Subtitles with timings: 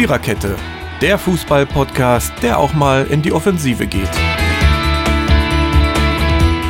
[0.00, 0.56] Viererkette,
[1.02, 4.08] der Fußball-Podcast, der auch mal in die Offensive geht.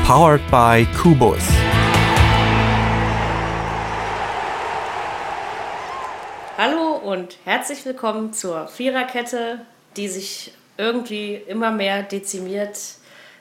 [0.04, 1.44] Powered by Kubus.
[6.58, 9.60] Hallo und herzlich willkommen zur Viererkette,
[9.96, 12.80] die sich irgendwie immer mehr dezimiert.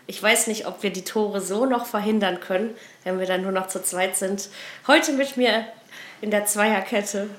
[0.05, 3.51] Ich weiß nicht, ob wir die Tore so noch verhindern können, wenn wir dann nur
[3.51, 4.49] noch zu zweit sind.
[4.85, 5.65] Heute mit mir
[6.21, 7.31] in der Zweierkette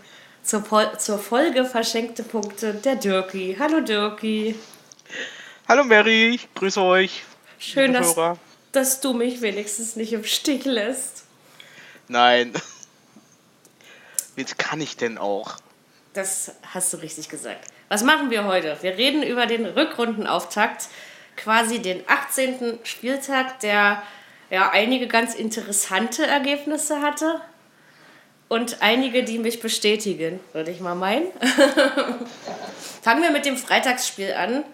[0.51, 3.57] zur, Pol zur Folge verschenkte Punkte der Dirki.
[3.57, 4.57] Hallo Dirki.
[5.69, 7.23] Hallo Mary, ich grüße euch.
[7.61, 8.17] Schön, dass,
[8.73, 11.23] dass du mich wenigstens nicht im Stich lässt.
[12.09, 12.53] Nein.
[14.35, 15.55] Wie kann ich denn auch?
[16.15, 17.69] Das hast du richtig gesagt.
[17.89, 18.77] Was machen wir heute?
[18.81, 20.89] Wir reden über den Rückrundenauftakt,
[21.37, 22.81] quasi den 18.
[22.83, 24.03] Spieltag, der
[24.51, 27.41] ja einige ganz interessante Ergebnisse hatte
[28.51, 31.29] und einige, die mich bestätigen, würde ich mal meinen.
[33.03, 34.65] Fangen wir mit dem Freitagsspiel an.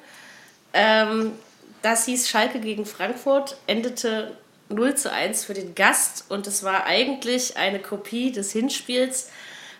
[0.73, 1.33] Ähm,
[1.83, 4.35] das hieß Schalke gegen Frankfurt, endete
[4.71, 9.29] 0 zu 1 für den Gast und es war eigentlich eine Kopie des Hinspiels,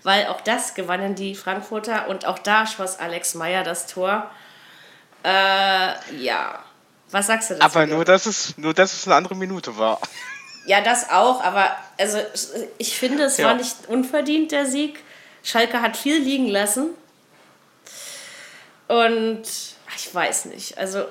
[0.03, 4.31] weil auch das gewannen die Frankfurter und auch da schoss Alex Meyer das Tor.
[5.25, 6.63] Äh, ja,
[7.11, 7.65] was sagst du dazu?
[7.65, 9.99] Aber nur dass, es, nur, dass es eine andere Minute war.
[10.67, 12.19] Ja, das auch, aber also
[12.77, 13.47] ich finde, es ja.
[13.47, 14.99] war nicht unverdient, der Sieg.
[15.45, 16.91] Schalke hat viel liegen lassen.
[18.89, 19.43] Und
[19.97, 21.05] ich weiß nicht, also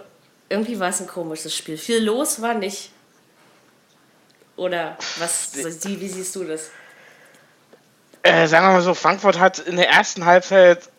[0.50, 1.78] irgendwie war es ein komisches Spiel.
[1.78, 2.92] Viel los war nicht.
[4.58, 6.70] Oder was, wie siehst du das?
[8.24, 10.90] Äh, sagen wir mal so, Frankfurt hat in der ersten Halbzeit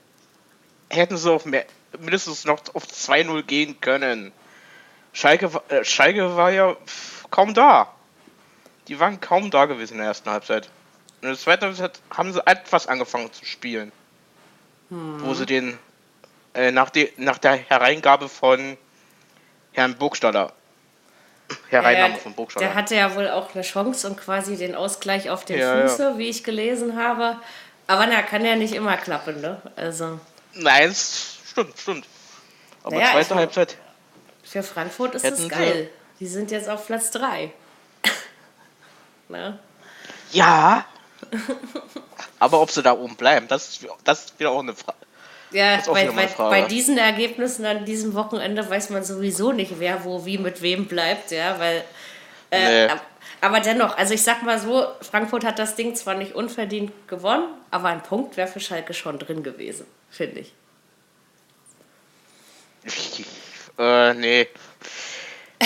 [0.90, 1.64] hätten sie auf mehr,
[1.98, 4.32] mindestens noch auf 2-0 gehen können.
[5.12, 6.76] Schalke, äh, Schalke war ja
[7.30, 7.95] kaum da
[8.88, 10.68] die waren kaum da gewesen in der ersten Halbzeit.
[11.20, 13.92] Und in der zweiten Halbzeit haben sie etwas angefangen zu spielen.
[14.90, 15.24] Hm.
[15.24, 15.78] Wo sie den
[16.54, 18.76] äh, nach, die, nach der Hereingabe von
[19.72, 20.52] Herrn Burgstaller
[21.68, 22.66] Hereinnahme ja, von Burgstaller.
[22.66, 26.02] Der hatte ja wohl auch eine Chance und quasi den Ausgleich auf den ja, Füße,
[26.02, 26.18] ja.
[26.18, 27.36] wie ich gelesen habe.
[27.86, 29.60] Aber na, kann ja nicht immer klappen, ne?
[29.76, 30.18] Also.
[30.54, 32.06] Nein, stimmt, stimmt.
[32.82, 33.76] Aber naja, zweite Halbzeit.
[34.42, 35.90] Für Frankfurt ist es geil.
[36.18, 37.52] Die sind jetzt auf Platz 3.
[39.28, 39.58] Ne?
[40.32, 40.84] Ja.
[42.38, 44.98] Aber ob sie da oben bleiben, das, das ist wieder auch eine Frage.
[45.52, 50.26] Ja, bei, bei, bei, diesen Ergebnissen an diesem Wochenende weiß man sowieso nicht, wer wo
[50.26, 51.84] wie mit wem bleibt, ja, weil.
[52.50, 52.94] Äh, nee.
[53.40, 57.48] Aber dennoch, also ich sag mal so, Frankfurt hat das Ding zwar nicht unverdient gewonnen,
[57.70, 60.52] aber ein Punkt wäre für Schalke schon drin gewesen, finde ich.
[63.78, 64.48] äh, nee.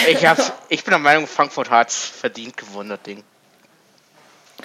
[0.09, 3.25] Ich, hab's, ich bin der Meinung, Frankfurt hat verdient gewonnen, das Ding.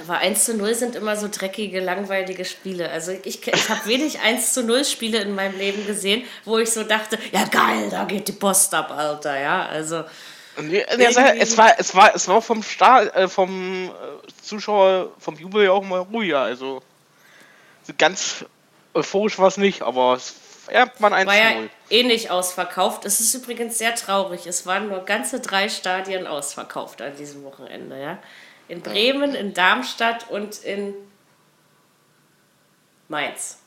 [0.02, 2.90] Aber 1 zu 0 sind immer so dreckige, langweilige Spiele.
[2.90, 6.72] Also ich, ich habe wenig 1 zu 0 Spiele in meinem Leben gesehen, wo ich
[6.72, 9.66] so dachte, ja geil, da geht die Post ab, Alter, ja.
[9.66, 10.04] Also.
[10.58, 13.92] Nee, es war, es war, es war vom Start, äh, vom äh,
[14.42, 16.42] Zuschauer, vom Jubel ja auch mal ruhiger.
[16.42, 16.82] Also
[17.98, 18.46] ganz
[18.94, 20.36] euphorisch war es nicht, aber es
[20.72, 21.52] ja, man 1 war ja
[21.90, 23.06] eh nicht ausverkauft.
[23.06, 24.48] Es ist übrigens sehr traurig.
[24.48, 28.18] Es waren nur ganze drei Stadien ausverkauft an diesem Wochenende, ja.
[28.68, 30.94] In Bremen, in Darmstadt und in
[33.08, 33.60] Mainz.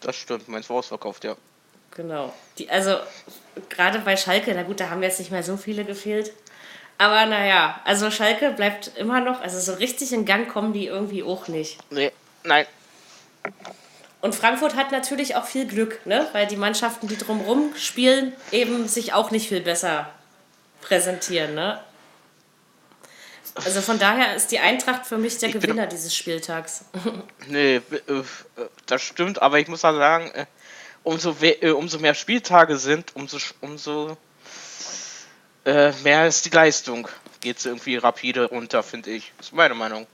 [0.00, 1.36] Das stimmt, Mainz war ausverkauft, ja.
[1.92, 2.32] Genau.
[2.58, 2.96] Die, also
[3.68, 6.32] gerade bei Schalke, na gut, da haben jetzt nicht mehr so viele gefehlt.
[6.98, 11.22] Aber naja, also Schalke bleibt immer noch, also so richtig in Gang kommen die irgendwie
[11.22, 11.78] auch nicht.
[11.90, 12.12] Nee,
[12.44, 12.66] nein.
[14.20, 16.28] Und Frankfurt hat natürlich auch viel Glück, ne?
[16.32, 20.08] weil die Mannschaften, die drumherum spielen, eben sich auch nicht viel besser
[20.80, 21.54] präsentieren.
[21.54, 21.80] Ne?
[23.54, 26.84] Also von daher ist die Eintracht für mich der ich Gewinner dieses Spieltags.
[27.48, 27.82] Nee, äh,
[28.86, 30.46] das stimmt, aber ich muss auch sagen, äh,
[31.02, 34.16] umso, äh, umso mehr Spieltage sind, umso, umso
[35.64, 37.06] mehr ist die Leistung.
[37.40, 39.32] Geht es irgendwie rapide runter, finde ich.
[39.36, 40.08] Das ist meine Meinung.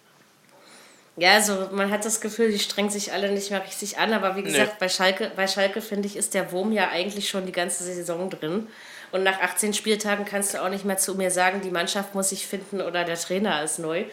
[1.19, 4.37] Ja, also man hat das Gefühl, die strengen sich alle nicht mehr richtig an, aber
[4.37, 4.77] wie gesagt, nee.
[4.79, 8.31] bei Schalke, bei Schalke finde ich, ist der Wurm ja eigentlich schon die ganze Saison
[8.31, 8.69] drin.
[9.13, 12.31] Und nach 18 Spieltagen kannst du auch nicht mehr zu mir sagen, die Mannschaft muss
[12.31, 14.05] sich finden oder der Trainer ist neu.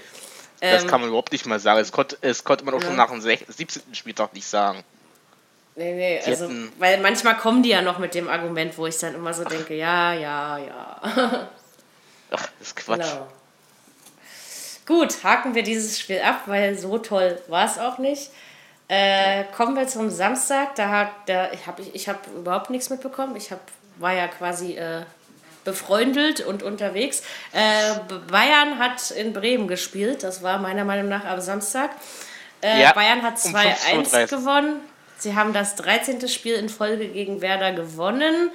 [0.61, 1.79] Das ähm, kann man überhaupt nicht mal sagen.
[1.79, 2.87] Das konnte, das konnte man auch ja.
[2.87, 3.93] schon nach dem 17.
[3.93, 4.83] Spieltag nicht sagen.
[5.75, 6.71] Nee, nee, die also, hätten...
[6.79, 9.75] weil manchmal kommen die ja noch mit dem Argument, wo ich dann immer so denke,
[9.75, 11.01] ja, ja, ja.
[12.31, 13.11] Ach, das ist Quatsch.
[13.11, 13.27] Genau.
[14.85, 18.29] Gut, haken wir dieses Spiel ab, weil so toll war es auch nicht.
[18.87, 20.75] Äh, kommen wir zum Samstag.
[20.75, 23.35] Da hat der, ich habe ich hab überhaupt nichts mitbekommen.
[23.35, 23.61] Ich hab,
[23.97, 25.03] war ja quasi äh,
[25.63, 27.23] befreundelt und unterwegs.
[27.51, 27.95] Äh,
[28.29, 30.23] Bayern hat in Bremen gespielt.
[30.23, 31.91] Das war meiner Meinung nach am Samstag.
[32.61, 34.81] Äh, ja, Bayern hat 2-1 um gewonnen.
[35.17, 36.27] Sie haben das 13.
[36.27, 38.51] Spiel in Folge gegen Werder gewonnen.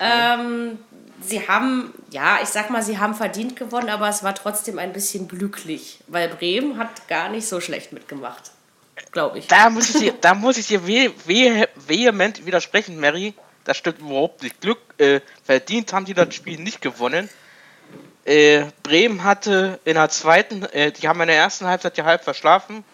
[0.00, 0.78] Ähm,
[1.20, 4.92] sie haben, ja, ich sag mal, sie haben verdient gewonnen, aber es war trotzdem ein
[4.92, 8.50] bisschen glücklich, weil Bremen hat gar nicht so schlecht mitgemacht,
[9.12, 9.46] glaube ich.
[9.46, 13.34] Da muss ich dir, da muss ich dir veh, veh, vehement widersprechen, Mary.
[13.66, 14.60] Das stimmt überhaupt nicht.
[14.60, 17.28] Glück, äh, verdient haben die das Spiel nicht gewonnen.
[18.24, 22.24] Äh, Bremen hatte in der zweiten, äh, die haben in der ersten Halbzeit ja halb
[22.24, 22.84] verschlafen.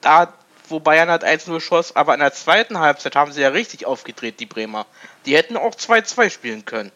[0.00, 0.32] Da
[0.70, 4.40] wo Bayern hat 1-0 schoss, aber in der zweiten Halbzeit haben sie ja richtig aufgedreht,
[4.40, 4.86] die Bremer.
[5.26, 6.92] Die hätten auch 2-2 spielen können.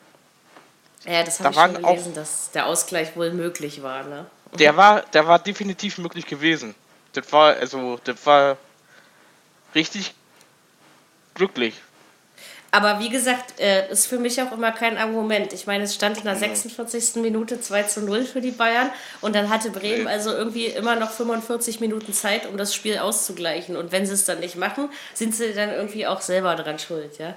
[1.05, 4.27] Ja, das habe da ich schon gelesen, dass der Ausgleich wohl möglich war, ne?
[4.59, 6.75] Der war, der war definitiv möglich gewesen.
[7.15, 8.59] Das war, also, das war
[9.75, 10.15] richtig
[11.35, 11.81] glücklich.
[12.75, 15.53] Aber wie gesagt, äh, ist für mich auch immer kein Argument.
[15.53, 17.17] Ich meine, es stand in der 46.
[17.17, 18.91] Minute 2 zu 0 für die Bayern
[19.21, 23.77] und dann hatte Bremen also irgendwie immer noch 45 Minuten Zeit, um das Spiel auszugleichen.
[23.77, 27.19] Und wenn sie es dann nicht machen, sind sie dann irgendwie auch selber dran schuld,
[27.19, 27.35] ja.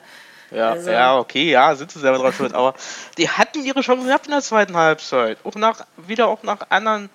[0.52, 2.74] Ja, also, ja, okay, ja, sind sie selber dran schuld, aber
[3.18, 5.38] die hatten ihre Chance gehabt in der zweiten Halbzeit.
[5.44, 7.10] Auch nach, wieder auch nach anderen,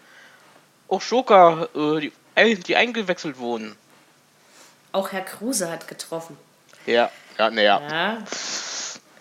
[0.89, 3.77] auch Schoker, äh, die, die eingewechselt wurden.
[4.93, 6.37] Auch Herr Kruse hat getroffen.
[6.85, 7.11] Ja.
[7.38, 7.81] Ja, naja.
[7.91, 8.19] Ja.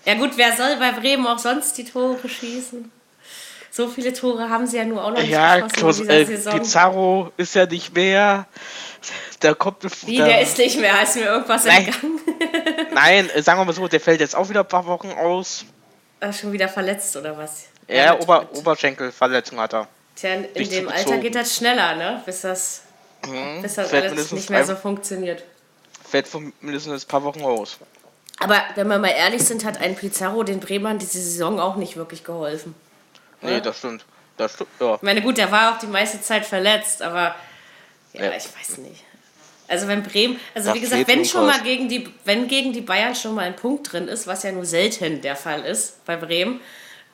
[0.06, 2.92] ja, gut, wer soll bei Bremen auch sonst die Tore schießen?
[3.72, 6.38] So viele Tore haben sie ja nur auch noch nicht ja, geschossen in dieser äh,
[6.38, 6.60] Saison.
[6.60, 8.48] Pizarro ist ja nicht mehr.
[9.40, 12.20] Da kommt Wie, da, der ist nicht mehr, ist mir irgendwas nein, entgangen.
[12.94, 15.66] nein, äh, sagen wir mal so, der fällt jetzt auch wieder ein paar Wochen aus.
[16.20, 17.68] Ach, schon wieder verletzt oder was?
[17.88, 19.88] Ja, ja Ober, Oberschenkelverletzung hat er.
[20.16, 22.22] Tja, in Nicht dem Alter geht das schneller, ne?
[22.26, 22.82] Bis das,
[23.26, 25.44] mhm, bis das alles nicht mehr so funktioniert.
[26.10, 26.28] Fällt
[26.60, 27.78] mindestens ein paar Wochen aus.
[28.40, 31.98] Aber wenn wir mal ehrlich sind, hat ein Pizarro den Bremern diese Saison auch nicht
[31.98, 32.74] wirklich geholfen.
[33.42, 33.60] Nee, ja?
[33.60, 34.06] das stimmt.
[34.38, 34.96] Das stimmt, ja.
[34.96, 37.36] Ich meine, gut, der war auch die meiste Zeit verletzt, aber
[38.14, 38.32] ja, ja.
[38.32, 39.04] ich weiß nicht.
[39.68, 42.82] Also wenn Bremen, also das wie gesagt, wenn schon mal gegen die, wenn gegen die
[42.82, 46.18] Bayern schon mal ein Punkt drin ist, was ja nur selten der Fall ist bei
[46.18, 46.60] Bremen,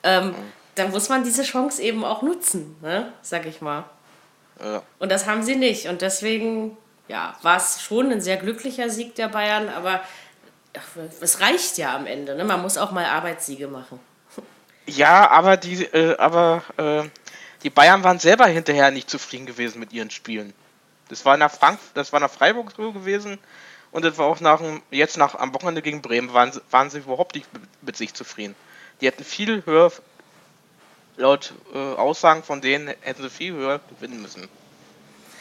[0.04, 0.36] ähm, mhm.
[0.76, 3.12] dann muss man diese Chance eben auch nutzen, ne?
[3.22, 3.84] sag ich mal.
[4.64, 4.84] Ja.
[5.00, 5.88] Und das haben sie nicht.
[5.88, 6.78] Und deswegen,
[7.10, 10.02] ja, war es schon ein sehr glücklicher Sieg der Bayern, aber
[11.22, 12.36] es reicht ja am Ende.
[12.36, 12.44] Ne?
[12.44, 14.00] Man muss auch mal Arbeitssiege machen.
[14.88, 17.04] Ja, aber die, äh, aber äh,
[17.64, 20.54] die Bayern waren selber hinterher nicht zufrieden gewesen mit ihren Spielen.
[21.10, 23.40] Das war nach Frank, das war nach Freiburg so gewesen
[23.92, 24.62] und das war auch nach
[24.92, 27.48] jetzt nach am Wochenende gegen Bremen waren, waren sie überhaupt nicht
[27.82, 28.56] mit sich zufrieden.
[29.02, 29.92] Die hätten viel höher,
[31.18, 34.48] laut äh, Aussagen von denen hätten sie viel höher gewinnen müssen.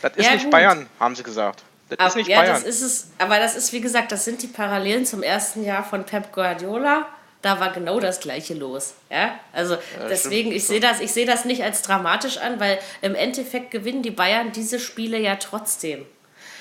[0.02, 0.52] Das ist ja, nicht gut.
[0.52, 1.62] Bayern, haben sie gesagt.
[1.96, 2.54] Das aber, ist nicht ja, Bayern.
[2.54, 3.08] das ist es.
[3.18, 7.06] Aber das ist, wie gesagt, das sind die Parallelen zum ersten Jahr von Pep Guardiola.
[7.42, 8.94] Da war genau das Gleiche los.
[9.10, 9.38] Ja?
[9.52, 13.70] Also ja, deswegen, ich sehe das, seh das nicht als dramatisch an, weil im Endeffekt
[13.70, 16.06] gewinnen die Bayern diese Spiele ja trotzdem.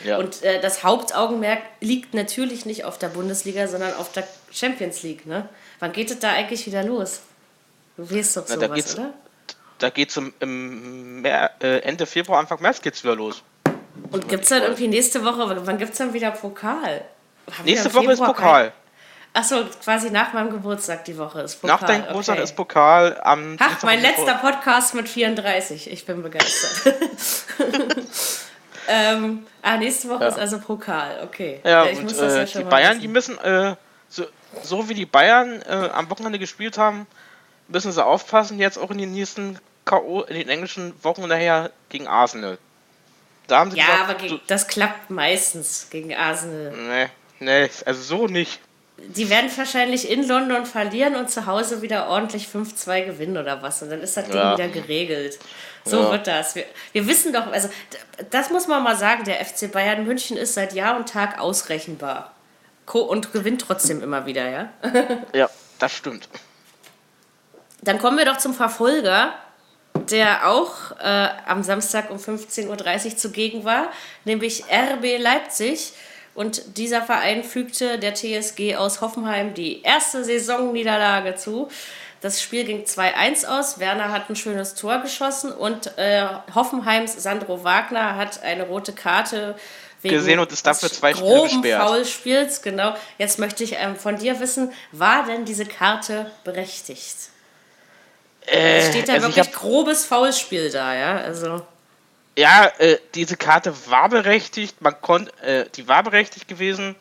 [0.04, 0.18] Ja.
[0.18, 5.26] Und äh, das Hauptaugenmerk liegt natürlich nicht auf der Bundesliga, sondern auf der Champions League.
[5.26, 5.48] Ne?
[5.80, 7.22] Wann geht es da eigentlich wieder los?
[7.96, 9.14] Du weißt doch sowas, oder?
[9.80, 13.44] Da geht es äh, Ende Februar, Anfang März geht's wieder los.
[14.12, 17.06] Und gibt es dann irgendwie nächste Woche, wann gibt es dann wieder Pokal?
[17.52, 18.74] Haben nächste Woche ist Pokal.
[19.36, 21.76] Achso, quasi nach meinem Geburtstag die Woche ist Pokal.
[21.76, 22.44] Nach deinem Geburtstag okay.
[22.44, 23.58] ist Pokal am.
[23.60, 25.92] Ach, mein letzter Podcast mit 34.
[25.92, 26.94] Ich bin begeistert.
[28.88, 30.30] ähm, ah, nächste Woche ja.
[30.30, 31.62] ist also Pokal, okay.
[31.64, 33.02] Ja, ich und, muss das ja äh, schon die Bayern, wissen.
[33.02, 33.76] die müssen, äh,
[34.08, 34.26] so,
[34.62, 37.08] so, wie die Bayern äh, am Wochenende gespielt haben,
[37.68, 42.08] müssen sie aufpassen, jetzt auch in den nächsten K.O., in den englischen Wochen nachher gegen
[42.08, 42.60] Arsenal.
[43.48, 46.72] Da haben sie ja, gesagt, aber gegen, das klappt meistens gegen Arsenal.
[46.72, 47.10] Nee,
[47.40, 48.60] nee, also so nicht.
[48.98, 53.82] Die werden wahrscheinlich in London verlieren und zu Hause wieder ordentlich 5-2 gewinnen oder was.
[53.82, 54.54] Und dann ist das Ding ja.
[54.54, 55.40] wieder geregelt.
[55.84, 56.12] So ja.
[56.12, 56.56] wird das.
[56.56, 57.70] Wir, wir wissen doch, also
[58.30, 62.34] das muss man mal sagen, der FC Bayern München ist seit Jahr und Tag ausrechenbar.
[62.92, 64.70] Und gewinnt trotzdem immer wieder, ja?
[65.34, 66.30] ja, das stimmt.
[67.82, 69.34] Dann kommen wir doch zum Verfolger
[70.10, 73.90] der auch äh, am Samstag um 15.30 Uhr zugegen war,
[74.26, 75.94] nämlich RB Leipzig.
[76.36, 81.70] Und dieser Verein fügte der TSG aus Hoffenheim die erste Saisonniederlage zu.
[82.22, 83.80] Das Spiel ging 2-1 aus.
[83.80, 89.56] Werner hat ein schönes Tor geschossen und äh, Hoffenheims Sandro Wagner hat eine rote Karte
[90.02, 91.88] wegen gesehen und ist dafür zwei Spiele gesperrt.
[91.88, 92.96] Foulspiels, genau.
[93.18, 97.33] Jetzt möchte ich ähm, von dir wissen, war denn diese Karte berechtigt?
[98.48, 101.18] Äh, steht da also wirklich hab, grobes Foulspiel da, ja?
[101.18, 101.66] Also.
[102.38, 106.96] Ja, äh, diese Karte war berechtigt, man konnte, äh, die war berechtigt gewesen,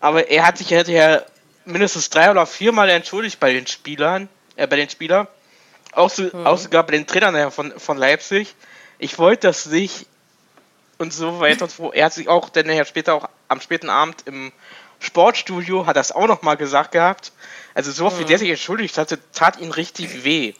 [0.00, 1.22] aber er hat sich ja
[1.64, 5.28] mindestens drei oder viermal entschuldigt bei den Spielern, äh, bei den Spielern,
[5.92, 6.46] auch, so, hm.
[6.46, 8.54] auch sogar bei den Trainern von, von Leipzig.
[8.98, 10.06] Ich wollte das nicht
[10.98, 11.68] und so weiter.
[11.78, 14.52] Und er hat sich auch dann ja später auch am späten Abend im
[15.00, 17.32] Sportstudio hat das auch noch mal gesagt gehabt.
[17.74, 20.54] Also so oft wie der sich entschuldigt hatte, tat ihn richtig weh.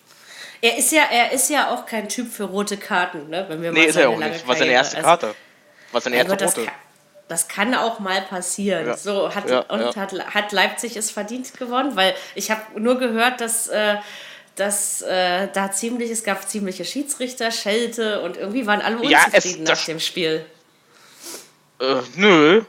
[0.64, 3.44] Er ist ja, er ist ja auch kein Typ für rote Karten, ne?
[3.48, 4.48] Wenn wir Nee, mal ist er seine auch nicht.
[4.48, 5.34] Was seine erste also- Karte.
[5.92, 6.66] Was seine erste das, rote.
[6.66, 6.74] kann,
[7.28, 8.86] das kann auch mal passieren.
[8.86, 8.96] Ja.
[8.96, 9.94] So hat, Ja, und ja.
[9.94, 13.96] Hat, hat Leipzig es verdient gewonnen, weil ich habe nur gehört, dass, äh,
[14.56, 19.66] dass äh, da ziemlich, es gab ziemliche Schiedsrichter, Schelte und irgendwie waren alle es- unzufrieden
[19.66, 20.46] das- nach dem Spiel.
[21.78, 22.62] Äh, nö.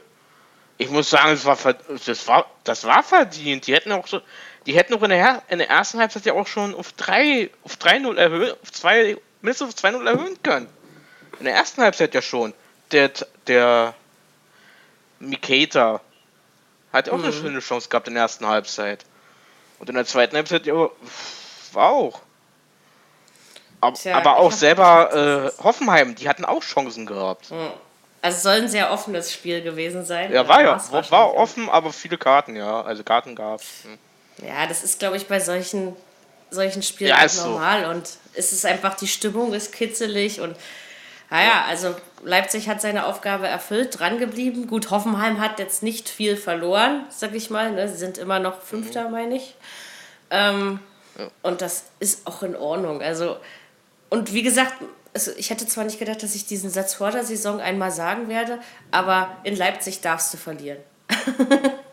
[0.76, 1.56] Ich muss sagen, es war,
[2.04, 3.66] das war, das war verdient.
[3.66, 4.20] Die hätten auch so,
[4.66, 7.76] die hätten auch in der, in der ersten Halbzeit ja auch schon auf 3, auf
[7.76, 10.68] 3-0 erhöhen, auf 2, mindestens auf 2-0 erhöhen können.
[11.38, 12.52] In der ersten Halbzeit ja schon.
[12.90, 13.10] Der,
[13.46, 13.94] der
[15.18, 16.00] Miketa
[16.92, 19.04] hat auch eine schöne Chance gehabt in der ersten Halbzeit.
[19.78, 20.88] Und in der zweiten Halbzeit ja,
[21.72, 22.20] war auch.
[23.80, 27.52] Aber, Tja, aber auch selber äh, Hoffenheim, die hatten auch Chancen gehabt.
[28.22, 30.32] Also es soll ein sehr offenes Spiel gewesen sein.
[30.32, 32.80] Ja, war ja, war, war offen, aber viele Karten, ja.
[32.80, 33.84] Also Karten gab es.
[34.42, 35.96] Ja, das ist, glaube ich, bei solchen,
[36.50, 37.48] solchen Spielen Ja, ist so.
[37.48, 37.86] normal.
[37.86, 40.40] Und es ist einfach, die Stimmung ist kitzelig.
[40.40, 40.56] Und
[41.30, 44.66] naja, also Leipzig hat seine Aufgabe erfüllt, dran geblieben.
[44.66, 47.72] Gut, Hoffenheim hat jetzt nicht viel verloren, sag ich mal.
[47.72, 47.88] Ne?
[47.88, 49.54] Sie sind immer noch Fünfter, meine ich.
[50.30, 50.80] Ähm,
[51.42, 53.00] Und das ist auch in Ordnung.
[53.02, 53.38] Also,
[54.10, 54.74] und wie gesagt,
[55.14, 58.28] also ich hätte zwar nicht gedacht, dass ich diesen Satz vor der Saison einmal sagen
[58.28, 58.58] werde,
[58.90, 60.76] aber in Leipzig darfst du verlieren.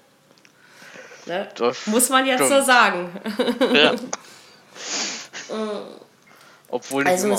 [1.26, 1.48] ne?
[1.56, 2.66] Das Muss man jetzt so stimmt.
[2.66, 3.22] sagen.
[3.74, 3.94] Ja.
[6.70, 7.36] Obwohl nicht Also immer.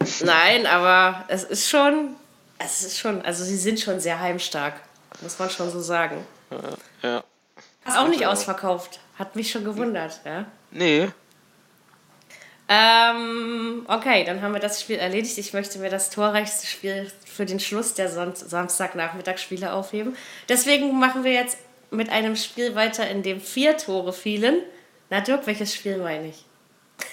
[0.00, 2.14] es, nein, aber es ist schon,
[2.58, 4.74] es ist schon, also sie sind schon sehr heimstark,
[5.20, 6.24] muss man schon so sagen.
[7.02, 7.24] Ja.
[7.86, 10.20] Ist auch nicht ausverkauft, hat mich schon gewundert.
[10.24, 10.44] Ja.
[10.70, 11.08] Nee.
[12.66, 15.36] Ähm, okay, dann haben wir das Spiel erledigt.
[15.36, 20.16] Ich möchte mir das torreichste Spiel für den Schluss der Son Samstagnachmittagsspiele aufheben.
[20.48, 21.58] Deswegen machen wir jetzt
[21.90, 24.62] mit einem Spiel weiter, in dem vier Tore fielen.
[25.10, 26.44] Na Dirk, welches Spiel meine ich?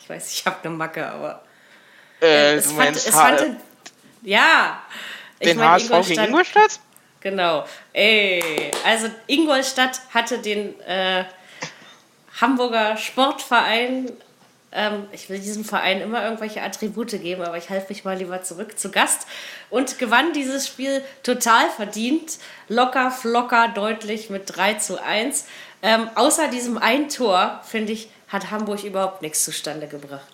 [0.00, 1.42] Ich weiß, ich habe eine Macke, aber
[2.22, 3.56] Äh, es du fand, es fand,
[4.22, 4.82] ja.
[5.38, 6.80] Ich den mein, HSV gegen Ingolstadt?
[7.20, 7.66] Genau.
[7.92, 11.24] Ey, also Ingolstadt hatte den äh,
[12.40, 14.10] Hamburger Sportverein,
[14.72, 18.42] ähm, ich will diesem Verein immer irgendwelche Attribute geben, aber ich halte mich mal lieber
[18.42, 19.26] zurück zu Gast
[19.70, 25.46] und gewann dieses Spiel total verdient, locker, flocker, deutlich mit 3 zu 1.
[25.82, 30.26] Ähm, außer diesem ein Tor, finde ich, hat Hamburg überhaupt nichts zustande gebracht.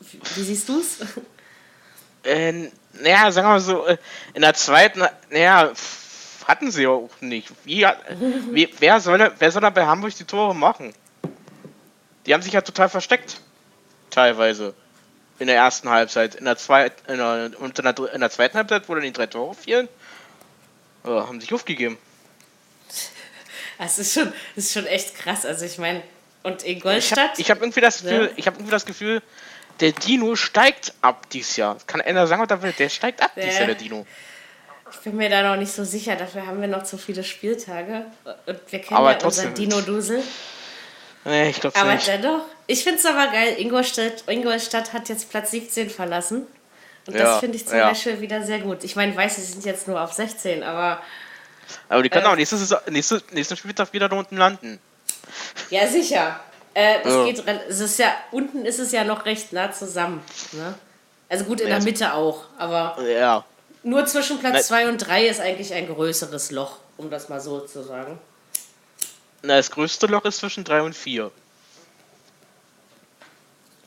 [0.00, 0.98] Wie, wie siehst du es?
[2.24, 3.96] Äh, naja, sagen wir mal so, äh,
[4.32, 5.72] in der zweiten, naja,
[6.46, 7.48] hatten sie auch nicht.
[7.64, 7.84] Wie,
[8.52, 10.94] wie, wer, soll, wer soll da bei Hamburg die Tore machen?
[12.26, 13.40] Die haben sich ja total versteckt.
[14.10, 14.74] Teilweise.
[15.38, 16.34] In der ersten Halbzeit.
[16.36, 19.12] In der zweiten, in der, und in der, in der zweiten Halbzeit, wo dann die
[19.12, 19.88] drei Tore fielen,
[21.04, 21.98] äh, haben sich aufgegeben.
[23.78, 25.44] Das ist schon, das ist schon echt krass.
[25.44, 26.02] Also ich meine,
[26.44, 27.30] und Ich Ingolstadt.
[27.30, 28.30] habe ich hab irgendwie das Gefühl, Ja.
[28.36, 29.22] ich habe irgendwie das Gefühl,
[29.80, 31.78] der Dino steigt ab dieses Jahr.
[31.86, 32.72] Kann einer sagen, was er will?
[32.78, 33.58] Der steigt ab dieses Ja.
[33.60, 34.06] Jahr, der Dino.
[34.92, 38.04] Ich bin mir da noch nicht so sicher, dafür haben wir noch zu viele Spieltage.
[38.46, 39.50] Und wir kennen Aber ja trotzdem.
[39.50, 40.22] unseren Dino-Dusel.
[41.24, 42.06] Nee, ich glaube Aber nicht.
[42.06, 46.46] dennoch, ich finde es aber geil, Ingolstadt, Ingolstadt hat jetzt Platz 17 verlassen.
[47.06, 47.88] Und Ja, das finde ich zum ja.
[47.88, 48.84] Beispiel wieder sehr gut.
[48.84, 51.00] Ich meine, weiß, sie sind jetzt nur auf 16, aber
[51.88, 54.80] Aber die können äh, auch nächstes, Saison- nächste, nächsten Spieltag wieder da unten landen.
[55.70, 56.40] ja, sicher.
[56.74, 57.24] Äh, das Ja.
[57.24, 60.22] geht, es ist ja, unten ist es ja noch recht nah zusammen.
[60.52, 60.74] Ne?
[61.28, 63.44] Also gut, in Ja, der es- Mitte auch, aber Ja.
[63.84, 64.38] Nur zwischen.
[64.38, 68.18] Platz 2 und 3 ist eigentlich ein größeres Loch, um das mal so zu sagen.
[69.42, 71.30] Na, das größte Loch ist zwischen 3 und 4.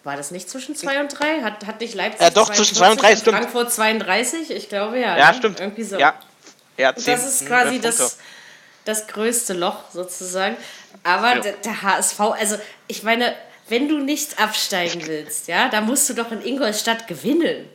[0.04, 1.42] War das nicht zwischen 2 und 3?
[1.42, 3.38] Hat, hat nicht Leipzig Ja, doch, zwischen 2 und 3, stimmt.
[3.38, 4.52] Frankfurt 32?
[4.52, 5.18] Ich glaube ja.
[5.18, 5.38] Ja, ne?
[5.38, 5.60] stimmt.
[5.60, 5.98] Irgendwie so.
[5.98, 6.14] Ja.
[6.78, 8.18] Ja, Und 10, das ist quasi 11 das,
[8.84, 10.58] das größte Loch sozusagen.
[11.04, 11.42] Aber Ja.
[11.42, 12.58] der, der HSV, also
[12.88, 13.34] ich meine,
[13.70, 17.68] wenn du nicht absteigen willst, ja, dann musst du doch in Ingolstadt gewinnen.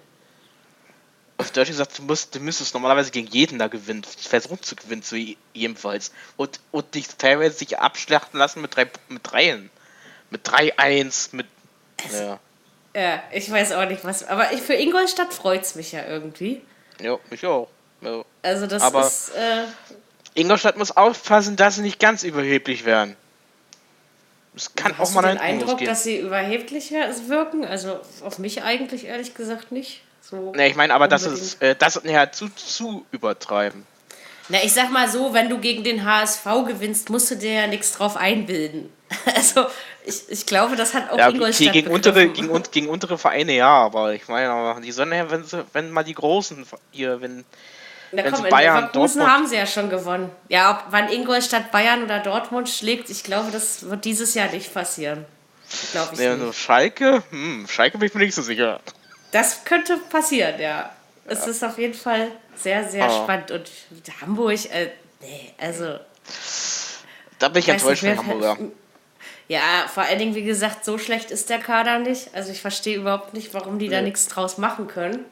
[1.40, 4.02] Auf Deutsch gesagt, du, musst, du müsstest normalerweise gegen jeden da gewinnen.
[4.04, 6.12] Versuchen zu gewinnen, so je- jedenfalls.
[6.36, 9.70] Und, und dich teilweise sich abschlachten lassen mit drei mit Dreien.
[10.30, 11.46] Mit 3-1, mit.
[12.12, 12.38] Ja.
[12.94, 14.22] Ja, ich weiß auch nicht was.
[14.26, 16.60] Aber ich, für Ingolstadt freut es mich ja irgendwie.
[17.00, 17.68] ja, mich auch.
[18.00, 18.24] Ja.
[18.42, 19.30] Also das Aber- ist.
[19.34, 19.64] Äh,
[20.34, 23.16] Ingolstadt muss aufpassen, dass sie nicht ganz überheblich werden.
[24.54, 25.88] Es kann auch mal du den Eindruck, losgehen.
[25.88, 27.64] dass sie überheblicher wirken?
[27.64, 30.02] Also auf mich eigentlich ehrlich gesagt nicht.
[30.30, 31.46] So Ne, ich meine aber, das unbedingt.
[31.46, 33.84] ist äh, das ja zu, zu übertreiben.
[34.48, 37.66] Na, ich sag mal so, wenn du gegen den HSV gewinnst, musst du dir ja
[37.66, 38.92] nichts drauf einbilden.
[39.34, 39.66] Also,
[40.04, 43.52] ich, ich glaube, das hat auch Ja, Ingolstadt okay, gegen, untere, gegen, gegen untere Vereine
[43.56, 47.20] ja, aber ich meine, aber die sollen ja, wenn, sie, wenn mal die großen hier,
[47.20, 47.44] wenn.
[48.12, 50.30] Na wenn komm, sie in Bayern, Leverkusen Dortmund- haben sie ja schon gewonnen.
[50.48, 54.72] Ja, ob wann Ingolstadt Bayern oder Dortmund schlägt, ich glaube, das wird dieses Jahr nicht
[54.72, 55.24] passieren.
[55.92, 56.44] Glaube ich Ja, nicht.
[56.46, 58.80] so Schalke, hm, Schalke bin ich mir nicht so sicher.
[59.32, 60.94] Das könnte passieren, ja.
[61.26, 63.50] Es ist auf jeden Fall sehr, sehr Aber- spannend.
[63.52, 63.70] Und
[64.20, 65.98] Hamburg, äh, nee, also.
[67.38, 68.58] Da bin ich enttäuscht von Hamburger.
[69.48, 72.34] Ja, vor allen Dingen, wie gesagt, so schlecht ist der Kader nicht.
[72.34, 74.08] Also ich verstehe überhaupt nicht, warum die da Nee.
[74.08, 75.24] nichts draus machen können.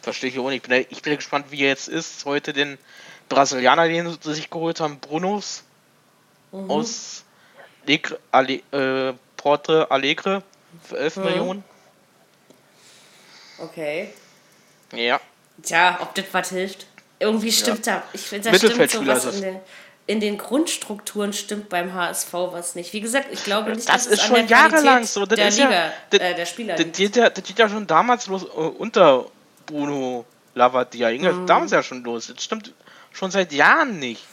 [0.00, 0.64] Verstehe ich auch nicht.
[0.64, 2.24] Ich bin, ich bin gespannt, wie er jetzt ist.
[2.24, 2.78] Heute den
[3.28, 5.64] Brasilianer, den sie sich geholt haben, Brunos
[6.50, 6.70] Mhm.
[6.70, 7.24] aus
[7.86, 10.42] Legre, Ale, äh, Porte Alegre
[10.88, 11.24] für 11 Mhm.
[11.24, 11.64] Millionen.
[13.62, 14.10] Okay.
[14.92, 15.20] Ja.
[15.62, 16.86] Tja, ob das was hilft.
[17.18, 18.02] Irgendwie stimmt da.
[18.12, 19.60] Ich finde, da stimmt sowas in den,
[20.08, 22.92] in den Grundstrukturen stimmt beim HSV was nicht.
[22.92, 25.24] Wie gesagt, ich glaube nicht, Das dass ist es schon an der jahrelang so.
[25.24, 27.68] Das der ist ja- Liga, das- äh, der Spieler Das geht ja, das geht ja
[27.68, 29.26] schon damals los, äh, unter
[29.66, 31.10] Bruno Lavadia.
[31.10, 31.46] Mhm.
[31.46, 32.26] Damals ja schon los.
[32.34, 32.72] Das stimmt
[33.12, 34.24] schon seit Jahren nicht.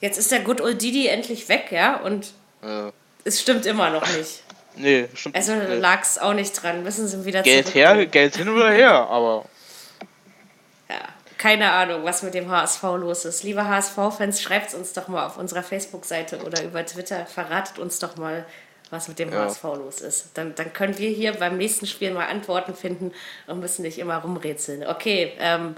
[0.00, 2.26] Jetzt ist der Good Old Didi endlich weg, ja, und
[2.62, 2.90] Äh,
[3.24, 4.42] es stimmt immer noch nicht.
[4.78, 6.82] Nee, stimmt Also lag es auch nicht dran.
[6.82, 9.44] Müssen sie wieder Geld her, Geld hin oder her, aber
[10.88, 11.00] Ja,
[11.36, 13.42] keine Ahnung, was mit dem HSV los ist.
[13.42, 17.26] Liebe HSV-Fans, schreibt es uns doch mal auf unserer Facebook-Seite oder über Twitter.
[17.26, 18.46] Verratet uns doch mal,
[18.90, 19.44] was mit dem Ja.
[19.44, 20.30] HSV los ist.
[20.34, 23.12] Dann, dann können wir hier beim nächsten Spiel mal Antworten finden
[23.46, 24.86] und müssen nicht immer rumrätseln.
[24.86, 25.76] Okay, ähm,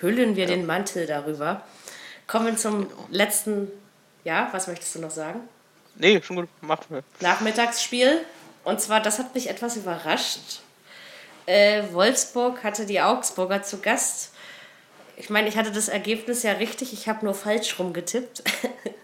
[0.00, 1.62] hüllen wir den Mantel darüber.
[2.26, 3.70] Kommen wir zum letzten,
[4.24, 5.40] ja, was möchtest du noch sagen?
[5.98, 7.02] Nee, schon gut, macht mir.
[7.20, 8.20] Nachmittagsspiel.
[8.64, 10.60] Und zwar, das hat mich etwas überrascht.
[11.46, 14.32] Äh, Wolfsburg hatte die Augsburger zu Gast.
[15.16, 18.42] Ich meine, ich hatte das Ergebnis ja richtig, ich habe nur falsch rumgetippt.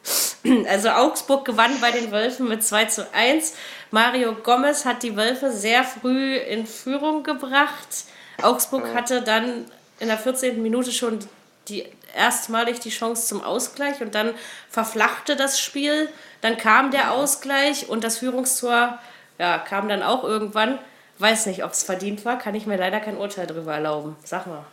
[0.69, 3.55] also Augsburg gewann bei den Wölfen mit 2 zu 1.
[3.91, 8.05] Mario Gomez hat die Wölfe sehr früh in Führung gebracht.
[8.43, 9.65] Augsburg hatte dann
[10.01, 10.61] in der 14.
[10.61, 11.21] Minute schon
[11.69, 14.35] die erstmalig die Chance zum Ausgleich und dann
[14.69, 16.09] verflachte das Spiel.
[16.43, 18.99] Dann kam der Ausgleich und das Führungstor
[19.39, 20.79] ja, kam dann auch irgendwann.
[21.19, 24.17] Weiß nicht, ob es verdient war, kann ich mir leider kein Urteil darüber erlauben.
[24.25, 24.65] Sag mal.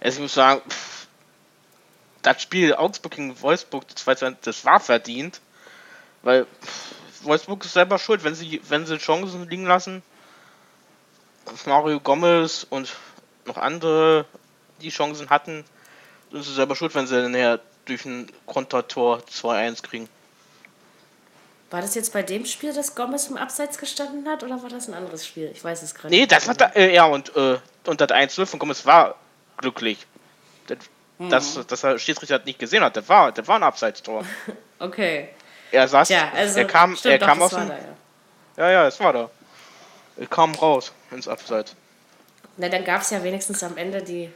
[0.00, 1.06] Also ich muss sagen, pff,
[2.22, 5.40] das Spiel Augsburg gegen Wolfsburg, das, war, verdient,
[6.22, 10.02] weil pff, Wolfsburg ist selber schuld, wenn sie, wenn sie Chancen liegen lassen.
[11.64, 12.94] Mario Gomez und
[13.46, 14.26] noch andere
[14.82, 15.64] die Chancen hatten,
[16.32, 20.08] sind sie selber schuld, wenn sie nachher durch ein Kontertor 2-1 kriegen.
[21.70, 24.88] War das jetzt bei dem Spiel, dass Gomez im Abseits gestanden hat oder war das
[24.88, 25.50] ein anderes Spiel?
[25.52, 28.46] Ich weiß es gerade Nee, das war da, äh, ja, und, äh, und das 1-0
[28.46, 29.16] von Gomez war
[29.56, 30.06] glücklich.
[30.66, 30.78] Das,
[31.18, 34.24] das, dass der Schiedsrichter das nicht gesehen hat, das war, das war ein Abseitstor.
[34.80, 35.28] Okay.
[35.70, 37.84] Er saß, Tja, also er kam, stimmt er doch, kam aus dem, da, ja.
[38.56, 39.30] ja, ja, es war da.
[40.16, 41.74] Er kam raus ins Abseits.
[42.56, 44.30] Na, dann gab es ja wenigstens am Ende die.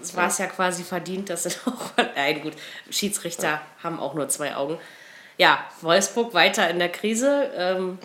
[0.00, 1.92] Das war es ja quasi verdient, dass sie auch.
[2.16, 2.54] Nein, gut,
[2.90, 4.78] Schiedsrichter haben auch nur zwei Augen.
[5.38, 7.50] Ja, Wolfsburg weiter in der Krise.
[7.56, 7.98] Ähm,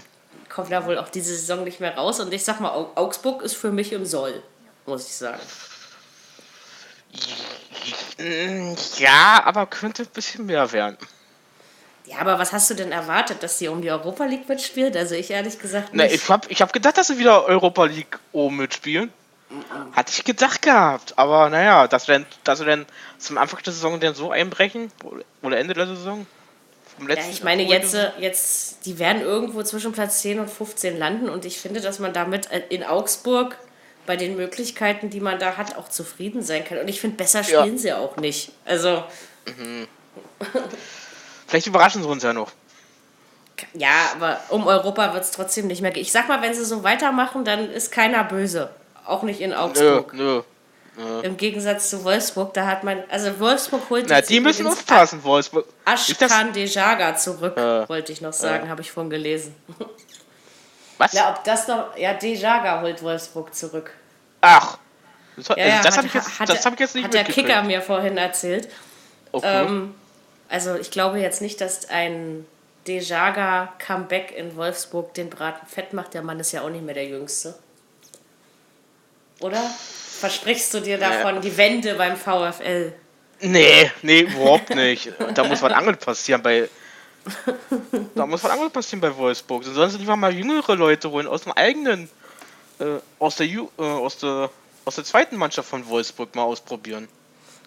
[0.49, 2.19] kommt da wohl auch diese Saison nicht mehr raus.
[2.19, 4.41] Und ich sag mal, Au- Augsburg ist für mich im Soll,
[4.85, 5.41] muss ich sagen.
[8.97, 10.97] Ja, aber könnte ein bisschen mehr werden.
[12.05, 14.95] Ja, aber was hast du denn erwartet, dass sie um die Europa League mitspielt?
[14.95, 16.15] Also ich ehrlich gesagt Ne, nicht.
[16.15, 19.11] ich hab, ich hab gedacht, dass sie wieder Europa League oben mitspielen.
[19.93, 21.17] Hatte ich gedacht gehabt.
[21.17, 22.85] Aber naja, dass wir, dann, dass wir dann
[23.17, 24.91] zum Anfang der Saison dann so einbrechen,
[25.41, 26.25] oder Ende der Saison.
[26.97, 30.49] Vom Ja, letzten ich meine, jetzt, äh, jetzt, die werden irgendwo zwischen Platz 10 und
[30.49, 33.57] 15 landen und ich finde, dass man damit äh, in Augsburg
[34.05, 36.77] bei den Möglichkeiten, die man da hat, auch zufrieden sein kann.
[36.77, 37.61] Und ich finde, besser Ja.
[37.61, 38.51] spielen sie auch nicht.
[38.65, 39.03] Also,
[41.47, 42.51] Vielleicht überraschen sie uns ja noch.
[43.73, 46.01] ja, aber um Europa wird es trotzdem nicht mehr gehen.
[46.01, 48.69] Ich sag mal, wenn sie so weitermachen, dann ist keiner böse.
[49.05, 50.13] Auch nicht in Nö, Augsburg.
[50.97, 51.21] Nö.
[51.21, 55.65] Im Gegensatz zu Wolfsburg, da hat man, also Wolfsburg holt Na, die müssen aufpassen, Wolfsburg.
[55.85, 59.55] Ashkan Dejaga zurück, Äh, wollte ich noch sagen, habe ich vorhin gelesen.
[60.97, 61.13] Was?
[61.13, 61.97] Ja, ob das noch.
[61.97, 63.91] Ja, Dejaga holt Wolfsburg zurück.
[64.41, 64.77] Ach.
[65.35, 67.05] Das, Ja, ja, also das hat, habe ich, jetzt- hat, das hab ich jetzt nicht
[67.05, 67.23] Hat der.
[67.23, 68.69] Kicker mir vorhin erzählt.
[69.31, 69.65] Okay.
[69.65, 69.95] Ähm,
[70.49, 72.45] also ich glaube jetzt nicht, dass ein
[72.87, 76.13] Dejaga-Comeback in Wolfsburg den Braten fett macht.
[76.13, 77.55] Der Mann ist ja auch nicht mehr der Jüngste.
[79.39, 79.59] Oder?
[80.23, 82.93] Versprichst du dir davon die Wende beim VfL?
[83.41, 85.11] Nee, nee, überhaupt nicht.
[85.33, 86.69] Da muss was anderes passieren bei.
[88.15, 89.65] Da muss was anderes passieren bei Wolfsburg.
[89.65, 92.09] Dann sollen sie lieber mal jüngere Leute holen aus dem eigenen,
[92.79, 92.85] äh,
[93.19, 94.49] aus der Ju äh, aus der
[94.85, 97.09] aus der zweiten Mannschaft von Wolfsburg mal ausprobieren.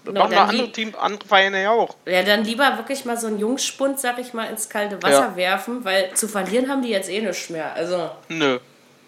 [0.05, 1.95] No, machen noch andere Team, andere Vereine ja auch.
[2.07, 5.37] Ja, dann lieber wirklich mal so einen Jungspund, sag ich mal, ins kalte Wasser Ja.
[5.37, 7.75] werfen, weil zu verlieren haben die jetzt eh nichts mehr.
[7.75, 8.61] Also, Nö.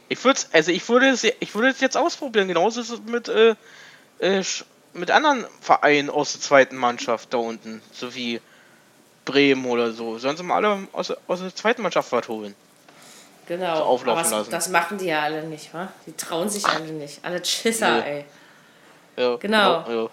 [0.09, 2.49] Ich würde also ich würde es ich würde es jetzt ausprobieren.
[2.49, 3.55] Genauso ist es mit äh,
[4.21, 4.43] äh,
[4.95, 8.41] mit anderen Vereinen aus der zweiten Mannschaft da unten, so wie
[9.25, 10.19] Bremen oder so.
[10.19, 12.55] Sollen sie mal alle aus, der- aus der zweiten Mannschaft was holen?
[13.47, 13.77] genau.
[13.77, 14.51] So auflaufen Aber lassen.
[14.51, 15.89] das machen die ja alle nicht, wa?
[16.07, 17.25] Die trauen sich alle nicht.
[17.25, 18.11] Alle Schisser, Nee.
[18.11, 18.25] ey.
[19.17, 19.85] Ja, Genau.
[19.89, 20.09] Ja.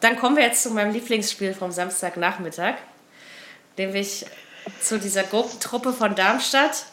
[0.00, 2.74] Dann kommen wir jetzt zu meinem Lieblingsspiel vom Samstagnachmittag,
[3.76, 4.26] nämlich
[4.80, 6.84] zu dieser Gurkentruppe von Darmstadt,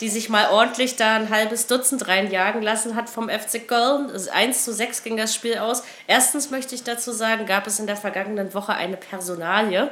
[0.00, 4.10] die sich mal ordentlich da ein halbes Dutzend reinjagen lassen hat vom FC Köln.
[4.10, 5.82] Also 1 zu 6 ging das Spiel aus.
[6.06, 9.90] Erstens möchte ich dazu sagen, gab es in der vergangenen Woche eine Personalie.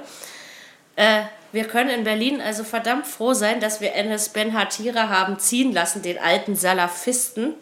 [0.96, 5.38] Äh, wir können in Berlin also verdammt froh sein, dass wir Enes Ben Hatira haben
[5.38, 7.54] ziehen lassen, den alten Salafisten.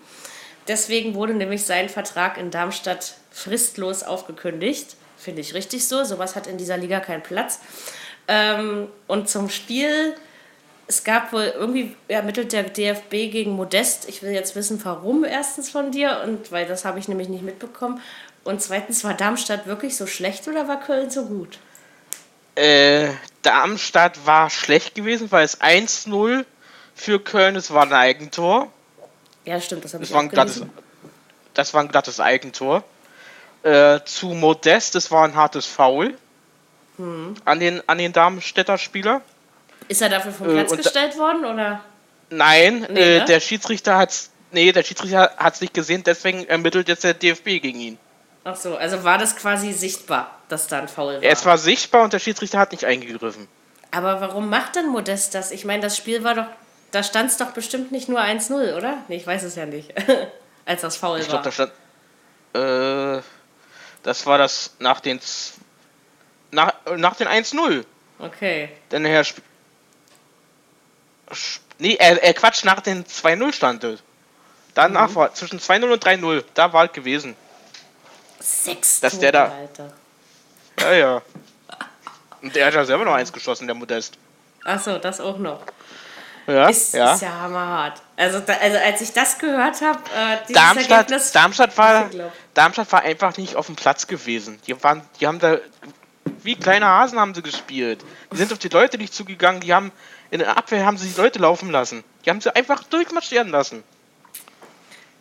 [0.69, 4.97] Deswegen wurde nämlich sein Vertrag in Darmstadt fristlos aufgekündigt.
[5.17, 6.05] Finde ich richtig so.
[6.05, 7.61] Sowas hat in dieser Liga keinen Platz.
[8.29, 10.15] Ähm, und zum Spiel,
[10.91, 14.09] es gab wohl irgendwie ermittelt der DFB gegen Modest.
[14.09, 17.45] Ich will jetzt wissen, warum erstens von dir und weil das habe ich nämlich nicht
[17.45, 18.01] mitbekommen.
[18.43, 21.59] Und zweitens, war Darmstadt wirklich so schlecht oder war Köln so gut?
[22.57, 23.11] Äh,
[23.43, 26.45] Darmstadt war schlecht gewesen, weil es 1-0
[26.97, 28.73] für Köln, es war ein Eigentor.
[29.45, 30.63] Ja, stimmt, das habe ich war glattes,
[31.55, 32.83] das war ein glattes Eigentor.
[33.63, 36.19] Äh, zu Modest, das war ein hartes Foul.
[36.97, 37.37] Hm.
[37.45, 39.23] An den, an den Darmstädter Spieler.
[39.91, 41.81] Ist er dafür vom Äh, Platz da- gestellt worden oder?
[42.31, 43.25] Nein, Nee, äh, ne?
[43.25, 44.31] der Schiedsrichter hat's.
[44.53, 47.99] Nee, der Schiedsrichter hat's nicht gesehen, deswegen ermittelt jetzt der DFB gegen ihn.
[48.45, 51.23] Ach so, also war das quasi sichtbar, dass da ein Foul war.
[51.25, 53.49] Es war sichtbar und der Schiedsrichter hat nicht eingegriffen.
[53.91, 55.51] Aber warum macht denn Modest das?
[55.51, 56.47] Ich meine, das Spiel war doch,
[56.93, 58.99] da stand es doch bestimmt nicht nur 1-0, oder?
[59.09, 59.93] Nee, ich weiß es ja nicht.
[60.67, 61.43] Als das Foul Ich war.
[61.43, 61.73] glaube, da stand.
[63.19, 63.23] Äh,
[64.05, 65.19] das war das nach den.
[66.53, 67.85] Nach, nach den 1-0.
[68.21, 68.69] Okay.
[68.93, 69.25] Denn der Herr.
[71.79, 74.01] Nee, äh, äh, Quatsch, nach den 2-0 stand es.
[74.75, 75.15] Danach Mhm.
[75.17, 76.45] war zwischen 2-0 und 3-0.
[76.55, 77.35] Da war es gewesen.
[78.39, 79.93] Sechs Dass Tore, der da- Alter.
[80.81, 81.23] Ja, ja.
[82.43, 84.17] Und der hat ja selber noch eins geschossen, der Modest.
[84.65, 85.61] Ach so, das auch noch.
[86.47, 87.15] Ja, Ist ja.
[87.15, 88.01] ist ja hammerhart.
[88.17, 91.33] Also, da, also als ich das gehört habe, äh, dieses Darmstadt, Ergebnis...
[91.33, 92.11] Darmstadt, war.
[92.55, 94.59] Darmstadt war einfach nicht auf dem Platz gewesen.
[94.67, 95.59] Die, waren, die haben da
[96.43, 98.03] wie kleine Hasen haben sie gespielt.
[98.33, 99.61] Die sind auf die Leute nicht zugegangen.
[99.61, 99.93] Die haben
[100.31, 102.05] in der Abwehr haben sie die Leute laufen lassen.
[102.25, 103.83] Die haben sie einfach durchmarschieren lassen.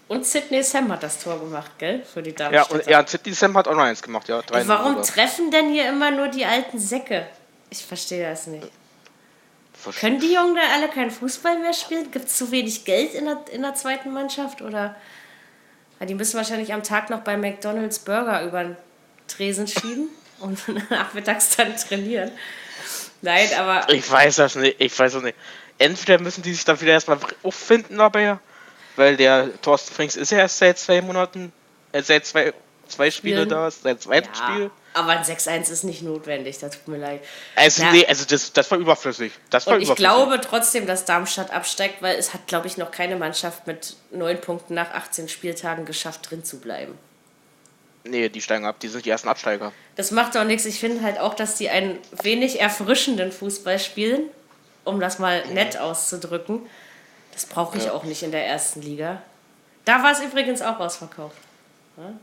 [0.08, 2.04] Und Sidney Sam hat das Tor gemacht, gell?
[2.04, 2.74] Für die Ja, Darmstädter.
[2.74, 4.28] und ja, City Sam hat auch noch eins gemacht.
[4.28, 5.06] Ja, 3-0 Warum sogar.
[5.06, 7.28] treffen denn hier immer nur die alten Säcke?
[7.70, 8.68] Ich verstehe das nicht.
[9.86, 12.10] Versch- Können die Jungen da alle keinen Fußball mehr spielen?
[12.12, 14.64] Gibt es zu wenig Geld in der, in der zweiten Mannschaft?
[14.64, 14.96] Oder?
[16.00, 18.78] Ja, die müssen wahrscheinlich am Tag noch bei McDonalds Burger über den
[19.28, 20.58] Tresen schieben und
[20.90, 22.32] nachmittags dann trainieren.
[23.22, 24.76] Nein, aber Ich weiß das nicht.
[24.80, 25.38] Ich weiß das nicht.
[25.78, 28.38] Entweder müssen die sich dann wieder erstmal auffinden dabei,
[28.96, 31.52] weil der Thorsten Frings ist ja erst seit zwei Monaten,
[31.94, 32.54] äh, seit zwei,
[32.88, 33.50] zwei Spiele Spielen.
[33.50, 34.72] da, seit zweiten ja, Spiel.
[34.94, 37.22] aber ein 6-1 ist nicht notwendig, das tut mir leid.
[37.56, 37.92] Also, Ja.
[37.92, 39.32] nee, also das, das war überflüssig.
[39.50, 40.12] Das war Und ich überflüssig.
[40.12, 44.42] glaube trotzdem, dass Darmstadt absteigt, weil es hat, glaube ich, noch keine Mannschaft mit neun
[44.42, 46.98] Punkten nach 18 Spieltagen geschafft, drin zu bleiben.
[48.04, 49.72] Nee, die steigen ab, die sind die ersten Absteiger.
[49.96, 50.66] Das macht auch nichts.
[50.66, 54.24] Ich finde halt auch, dass die einen wenig erfrischenden Fußball spielen,
[54.86, 56.62] um das mal nett auszudrücken.
[57.34, 57.94] Das brauche ich Ja.
[57.94, 59.22] auch nicht in der ersten Liga.
[59.86, 61.38] Da war es übrigens auch ausverkauft.
[61.98, 62.14] Ja?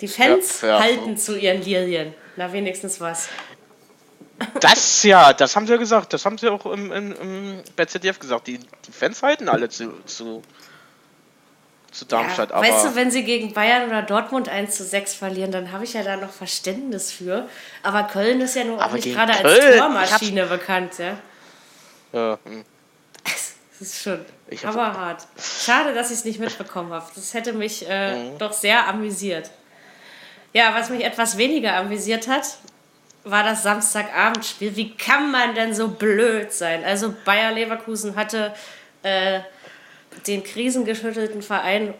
[0.00, 0.80] Die Fans Ja, ja.
[0.80, 2.14] halten zu ihren Lilien.
[2.36, 3.28] Na, wenigstens was.
[4.60, 6.12] Das ja, das haben sie ja gesagt.
[6.12, 8.46] Das haben sie auch im, im, im, bei ZDF gesagt.
[8.48, 10.42] Die, die Fans halten alle zu, zu,
[11.94, 12.50] zu Darmstadt.
[12.50, 15.72] Ja, aber weißt du, wenn sie gegen Bayern oder Dortmund 1 zu 6 verlieren, dann
[15.72, 17.48] habe ich ja da noch Verständnis für.
[17.82, 20.92] Aber Köln ist ja nur auch nicht gerade als Köln, Tormaschine bekannt.
[20.98, 21.18] Ja?
[22.12, 22.64] ja, hm.
[23.24, 24.24] Das ist schon
[24.64, 25.26] hammerhart.
[25.38, 27.06] Schade, dass ich es nicht mitbekommen habe.
[27.14, 28.38] Das hätte mich äh, Mhm.
[28.38, 29.50] doch sehr amüsiert.
[30.52, 32.44] Ja, was mich etwas weniger amüsiert hat,
[33.24, 34.76] war das Samstagabendspiel.
[34.76, 36.84] Wie kann man denn so blöd sein?
[36.84, 38.54] Also Bayer Leverkusen hatte
[39.02, 39.40] äh,
[40.26, 41.94] den krisengeschüttelten Verein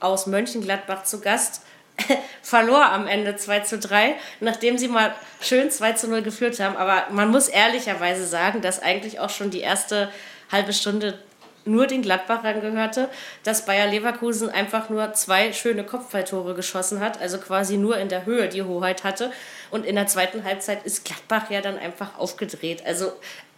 [0.00, 1.62] aus Mönchengladbach zu Gast.
[2.42, 6.76] verlor am Ende 2 zu 3, nachdem sie mal schön 2 zu 0 geführt haben.
[6.76, 10.10] Aber man muss ehrlicherweise sagen, dass eigentlich auch schon die erste
[10.50, 11.18] halbe Stunde
[11.64, 13.08] nur den Gladbachern gehörte,
[13.44, 18.26] dass Bayer Leverkusen einfach nur zwei schöne Kopfballtore geschossen hat, also quasi nur in der
[18.26, 19.30] Höhe die Hoheit hatte.
[19.70, 22.84] Und in der zweiten Halbzeit ist Gladbach ja dann einfach aufgedreht.
[22.84, 23.12] Also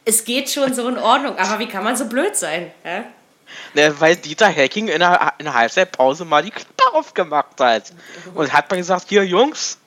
[0.05, 2.71] es geht schon so in Ordnung, aber wie kann man so blöd sein?
[2.85, 3.05] Ja?
[3.75, 7.93] Ne, weil Dieter Hacking in der, in der Halbzeitpause mal die Klappe aufgemacht hat.
[8.35, 9.79] Und hat man gesagt, hier Jungs,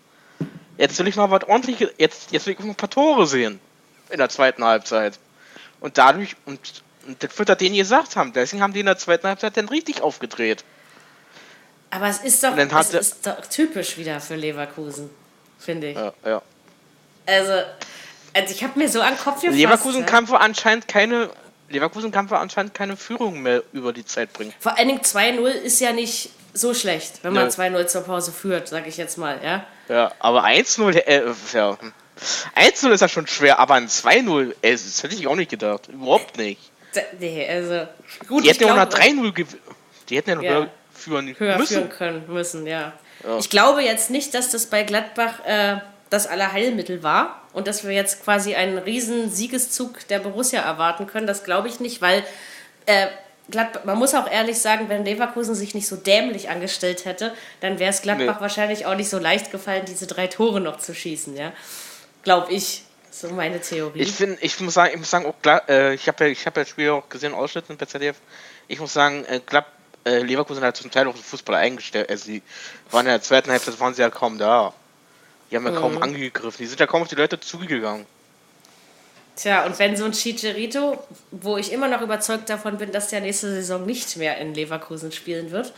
[0.78, 3.60] jetzt will ich mal was ordentliches, jetzt, jetzt will ich ein paar Tore sehen.
[4.10, 5.20] In der zweiten Halbzeit.
[5.80, 6.60] Und dadurch, und,
[7.06, 8.34] und das wird er denen gesagt haben.
[8.34, 10.64] Deswegen haben die in der zweiten Halbzeit dann richtig aufgedreht.
[11.90, 15.10] Aber es ist doch, es ist doch typisch wieder für Leverkusen,
[15.58, 15.96] finde ich.
[15.96, 16.42] Ja, ja.
[17.26, 17.54] Also,
[18.34, 19.58] also ich habe mir so an den Kopf gefasst.
[19.58, 20.06] Leverkusen ne?
[20.06, 21.30] kann wohl anscheinend keine,
[21.70, 24.54] Leverkusen kann wohl anscheinend keine Führung mehr über die Zeit bringen.
[24.60, 27.50] Vor allen Dingen 2-0 ist ja nicht so schlecht, wenn man Nö.
[27.52, 29.66] 2-0 zur Pause führt, sag ich jetzt mal, ja.
[29.90, 31.78] Ja, aber 1-0, äh, ja.
[32.56, 35.88] 1-0 ist ja schon schwer, aber ein 2-0, ey, das hätte ich auch nicht gedacht.
[35.88, 36.72] Überhaupt nicht.
[37.20, 37.88] Nee, also
[38.28, 39.56] gut, Die hätten ja auch nach glaube, 3-0 gew-
[40.10, 40.52] Die hätten ja noch Ja.
[40.54, 41.74] höher führen höher müssen.
[41.76, 42.94] führen können müssen, ja.
[43.24, 43.38] Ja.
[43.38, 45.78] Ich glaube jetzt nicht, dass das bei Gladbach äh,
[46.10, 51.28] das Allerheilmittel war und dass wir jetzt quasi einen riesen Siegeszug der Borussia erwarten können.
[51.28, 52.24] Das glaube ich nicht, weil
[52.86, 53.08] äh,
[53.50, 57.80] Gladbach, man muss auch ehrlich sagen, wenn Leverkusen sich nicht so dämlich angestellt hätte, dann
[57.80, 58.42] wäre es Gladbach Nee.
[58.42, 61.54] wahrscheinlich auch nicht so leicht gefallen, diese drei Tore noch zu schießen, ja.
[62.24, 62.84] Glaube ich.
[63.10, 64.02] So meine Theorie.
[64.02, 66.46] Ich finde, ich muss sagen, ich muss sagen, auch klar, äh, ich habe ja, ich
[66.46, 68.18] habe ja das Spiel auch gesehen, Ausschnitte bei ZDF.
[68.68, 69.66] Ich muss sagen, äh, Glatt,
[70.06, 72.10] äh, Leverkusen hat zum Teil auch den Fußball eingestellt.
[72.12, 72.44] Also die
[72.92, 74.72] waren in der zweiten Halbzeit waren sie ja kaum da.
[75.50, 75.76] Die haben ja Mhm.
[75.76, 76.58] kaum angegriffen.
[76.60, 78.06] Die sind ja kaum auf die Leute zugegangen.
[79.36, 80.98] Tja, und wenn so ein Chicharito,
[81.32, 85.12] wo ich immer noch überzeugt davon bin, dass der nächste Saison nicht mehr in Leverkusen
[85.12, 85.74] spielen wird,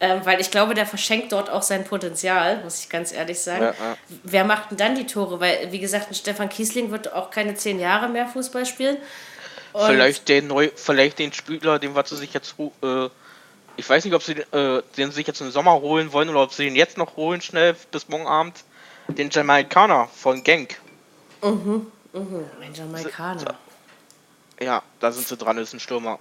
[0.00, 3.64] ähm, weil ich glaube, der verschenkt dort auch sein Potenzial, muss ich ganz ehrlich sagen.
[3.64, 3.96] Ja, ja.
[4.22, 5.40] Wer macht denn dann die Tore?
[5.40, 8.96] Weil, wie gesagt, ein Stefan Kiesling wird auch keine zehn Jahre mehr Fußball spielen.
[9.72, 13.08] Und vielleicht den neu, vielleicht den Spieler, den was sie sich jetzt, äh,
[13.76, 16.52] ich weiß nicht, ob sie äh, den sich jetzt im Sommer holen wollen oder ob
[16.52, 18.54] sie den jetzt noch holen schnell bis morgen Abend.
[19.08, 20.80] Den Jamaikaner von Genk.
[21.42, 21.86] ein
[22.74, 23.54] Jamaikaner.
[24.60, 26.18] Ja, da sind sie dran, ist ein Stürmer.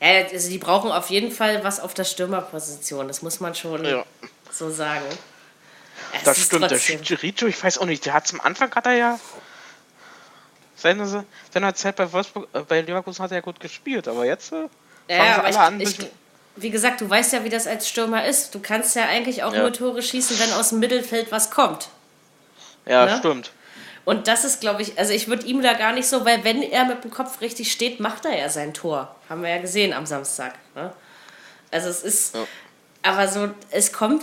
[0.00, 3.08] Ja, also die brauchen auf jeden Fall was auf der Stürmerposition.
[3.08, 4.04] Das muss man schon Ja.
[4.50, 5.04] so sagen.
[6.12, 8.86] Es Das stimmt, der trotzdem- Chicharito, ich weiß auch nicht, der hat zum Anfang hat
[8.86, 9.20] er ja
[10.76, 14.52] seine, seiner Zeit bei Wolfsburg, äh, bei Leverkusen hat er ja gut gespielt, aber jetzt
[14.52, 14.68] äh,
[15.08, 16.10] Ja, aber alle ich, ich,
[16.56, 18.54] wie gesagt, du weißt ja, wie das als Stürmer ist.
[18.54, 19.60] Du kannst ja eigentlich auch Ja.
[19.62, 21.88] nur Tore schießen, wenn aus dem Mittelfeld was kommt.
[22.86, 23.16] ja, ne?
[23.18, 23.50] stimmt.
[24.04, 26.62] Und das ist, glaube ich, also ich würde ihm da gar nicht so, weil wenn
[26.62, 29.14] er mit dem Kopf richtig steht, macht er ja sein Tor.
[29.30, 30.54] Haben wir ja gesehen am Samstag.
[30.74, 30.92] Ne?
[31.70, 32.46] Also es ist, Ja.
[33.02, 34.22] aber so, es kommt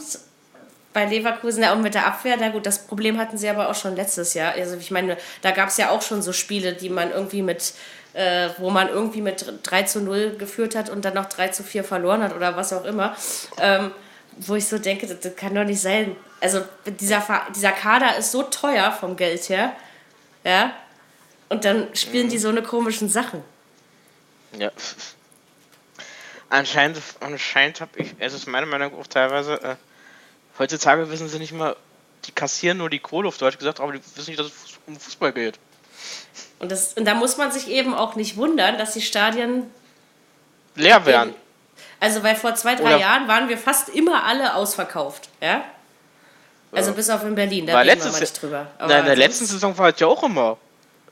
[0.93, 3.75] bei Leverkusen ja auch mit der Abwehr, na gut, das Problem hatten sie aber auch
[3.75, 4.53] schon letztes Jahr.
[4.53, 7.73] Also ich meine, da gab es ja auch schon so Spiele, die man irgendwie mit,
[8.13, 11.63] äh, wo man irgendwie mit 3 zu 0 geführt hat und dann noch 3 zu
[11.63, 13.15] 4 verloren hat oder was auch immer.
[13.59, 13.91] Ähm,
[14.37, 16.15] wo ich so denke, das, das kann doch nicht sein.
[16.39, 17.23] Also dieser,
[17.55, 19.75] dieser Kader ist so teuer vom Geld her,
[20.43, 20.73] ja,
[21.49, 23.43] und dann spielen die so eine komischen Sachen.
[24.57, 24.71] Ja.
[26.49, 29.75] Anscheinend, anscheinend habe ich, es ist meiner Meinung nach auch teilweise, äh,
[30.57, 31.75] heutzutage wissen sie nicht mal,
[32.25, 34.97] die kassieren nur die Kohle auf Deutsch gesagt, aber die wissen nicht, dass es um
[34.97, 35.59] Fußball geht.
[36.59, 39.69] Und, das, und da muss man sich eben auch nicht wundern, dass die Stadien
[40.75, 41.33] Leer werden.
[41.99, 45.63] Also, weil vor zwei, drei Oder- Jahren waren wir fast immer alle ausverkauft, ja?
[46.73, 48.67] Also bis auf in Berlin, da War reden wir mal nicht drüber.
[48.79, 50.57] Nein, in der letzten Saison war es ja auch immer.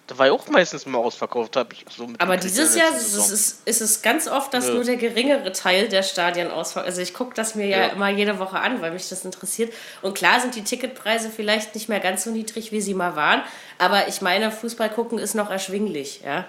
[0.10, 3.13] Da war ja auch meistens immer ausverkauft, habe ich so Aber dieses der Jahr ist
[3.15, 4.74] es, ist es ganz oft, dass Ja.
[4.74, 7.86] nur der geringere Teil der Stadien ausverkauft Also ich gucke das mir ja, Ja.
[7.89, 9.72] immer jede Woche an, weil mich das interessiert.
[10.02, 13.43] Und klar sind die Ticketpreise vielleicht nicht mehr ganz so niedrig, wie sie mal waren.
[13.78, 16.45] Aber ich meine, Fußball gucken ist noch erschwinglich, ja?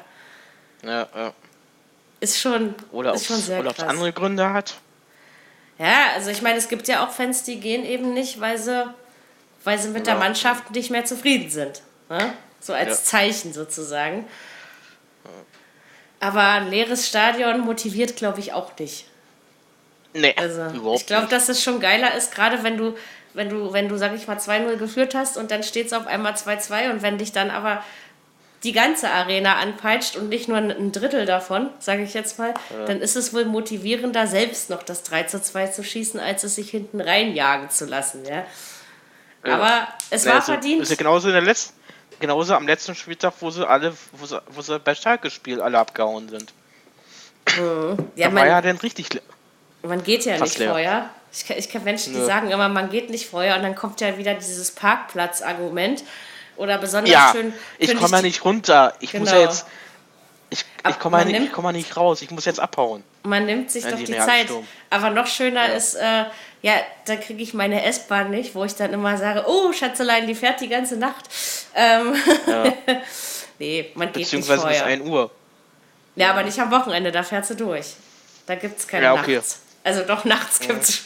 [0.83, 1.33] Ja, ja.
[2.21, 3.89] Ist schon, Oder ist schon ob sehr es krass.
[3.89, 4.77] andere Gründe hat.
[5.79, 8.87] Ja, also ich meine, es gibt ja auch Fans, die gehen eben nicht, weil sie,
[9.65, 10.21] weil sie mit der Ja.
[10.21, 11.83] Mannschaft nicht mehr zufrieden sind.
[12.09, 12.33] Ne?
[12.61, 13.05] So als Ja.
[13.05, 14.27] Zeichen sozusagen.
[16.21, 19.07] Aber ein leeres Stadion motiviert, glaube ich, auch nicht.
[20.13, 22.97] Nee, Also überhaupt ich glaube, dass es schon geiler ist, gerade wenn du,
[23.33, 26.07] wenn du, wenn du, sag ich mal, 2-0 geführt hast und dann steht es auf
[26.07, 27.83] einmal 2-2 und wenn dich dann aber
[28.65, 32.53] die ganze Arena anpeitscht und nicht nur ein Drittel davon, sage ich jetzt mal,
[32.87, 36.57] dann ist es wohl motivierender, selbst noch das 3 zu 2 zu schießen, als es
[36.57, 38.25] sich hinten reinjagen zu lassen.
[38.27, 38.45] Ja?
[39.47, 39.55] Ja.
[39.55, 40.83] Aber es Ja, war also, verdient.
[40.83, 41.73] Ist ja genauso in der letzten,
[42.21, 45.79] genauso am letzten Spieltag, wo sie alle, wo sie, wo sie bei Schalke Spiel alle
[45.79, 46.53] abgehauen sind.
[48.17, 49.09] ja, da war ja man, dann richtig.
[49.83, 50.71] man geht ja nicht leer.
[50.71, 51.11] vorher.
[51.33, 52.27] Ich, ich kenne Menschen, die Nö.
[52.27, 56.05] sagen immer, man geht nicht vorher und dann kommt ja wieder dieses Parkplatz-Argument.
[56.57, 57.55] Oder besonders Ja, schön.
[57.79, 58.95] ich komme ja nicht runter.
[59.01, 59.49] Ich muss ja Genau.
[59.51, 59.67] jetzt.
[60.53, 62.23] Ich, ich komme ja man nicht, komm ja nicht raus.
[62.23, 63.05] Ich muss jetzt abhauen.
[63.23, 64.49] Man nimmt sich Ja, doch die Zeit.
[64.91, 65.75] Aber noch schöner Ja.
[65.75, 66.25] ist, äh,
[66.63, 66.75] ja,
[67.07, 70.61] da kriege ich meine S-Bahn nicht, wo ich dann immer sage, oh, Schatzelein, die fährt
[70.61, 71.25] die ganze Nacht.
[71.75, 72.15] Ähm,
[72.47, 72.65] Ja.
[73.59, 74.85] nee, man geht nicht Beziehungsweise bis vorher.
[74.87, 75.31] 1 Uhr.
[76.17, 77.95] Ja, aber nicht am Wochenende, da fährt sie durch.
[78.47, 79.37] Da gibt es keine Ja, okay.
[79.37, 79.63] Nachts.
[79.85, 81.03] Also doch nachts gibt es.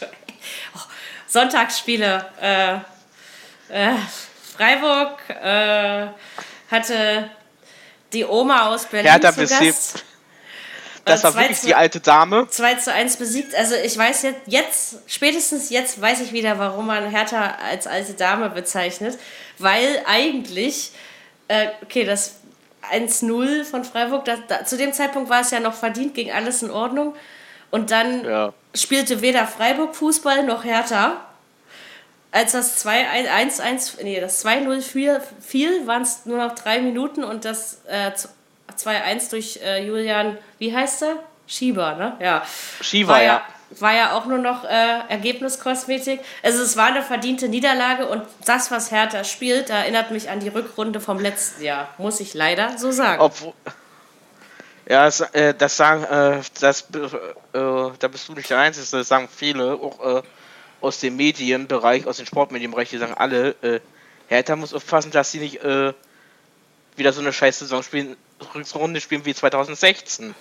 [0.75, 0.79] Oh,
[1.29, 2.25] Sonntagsspiele.
[2.41, 2.75] Äh,
[3.69, 3.95] äh,
[4.57, 6.07] Freiburg äh,
[6.71, 7.31] hatte
[8.15, 9.61] die Oma aus Berlin Hertha zu besiegt.
[9.65, 10.05] Gast.
[11.05, 12.49] Das war wirklich zu- die alte Dame.
[12.49, 13.55] 2 zu 1 besiegt.
[13.55, 18.15] Also ich weiß jetzt, jetzt, spätestens jetzt weiß ich wieder, warum man Hertha als alte
[18.15, 19.19] Dame bezeichnet.
[19.59, 20.93] Weil eigentlich,
[21.49, 22.37] äh, okay, das
[22.91, 26.63] 1-0 von Freiburg, da, da, zu dem Zeitpunkt war es ja noch verdient, ging alles
[26.63, 27.15] in Ordnung.
[27.71, 28.53] Und dann Ja.
[28.75, 31.21] spielte weder Freiburg Fußball noch Hertha.
[32.35, 37.45] Als das 2-1, nee, das 2-0 fiel, fiel waren es nur noch drei Minuten und
[37.45, 38.11] das äh,
[38.77, 41.17] 2-1 durch äh, Julian, wie heißt er?
[41.47, 42.17] Schieber, ne?
[42.19, 42.43] Ja.
[42.81, 43.43] Schieber, war ja.
[43.79, 46.23] War ja auch nur noch äh, Ergebniskosmetik.
[46.43, 50.49] Also es war eine verdiente Niederlage und das, was Hertha spielt, erinnert mich an die
[50.49, 51.95] Rückrunde vom letzten Jahr.
[51.99, 53.21] Muss ich leider so sagen.
[53.21, 53.53] Obwohl.
[54.89, 57.09] Ja, das, äh, das sagen, äh, das, äh,
[57.53, 60.23] da bist du nicht der Einzige, das sagen viele, auch äh,
[60.85, 63.81] aus dem Medienbereich, aus dem Sportmedienbereich, die sagen alle, äh,
[64.29, 65.93] Hertha muss aufpassen, dass sie nicht äh,
[66.97, 68.17] wieder so eine scheiß Saison spielen,
[68.55, 70.35] Rückrunde spielen wie 2016.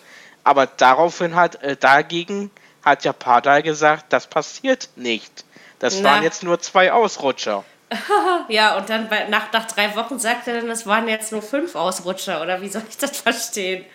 [0.43, 2.51] Aber daraufhin hat, äh, dagegen
[2.83, 5.45] hat ja Pardal gesagt, das passiert nicht.
[5.79, 6.11] Das Na.
[6.11, 7.63] waren jetzt nur zwei Ausrutscher.
[8.49, 11.41] Ja, und dann bei, nach, nach drei Wochen sagt er dann, es waren jetzt nur
[11.41, 13.85] fünf Ausrutscher, oder wie soll ich das verstehen?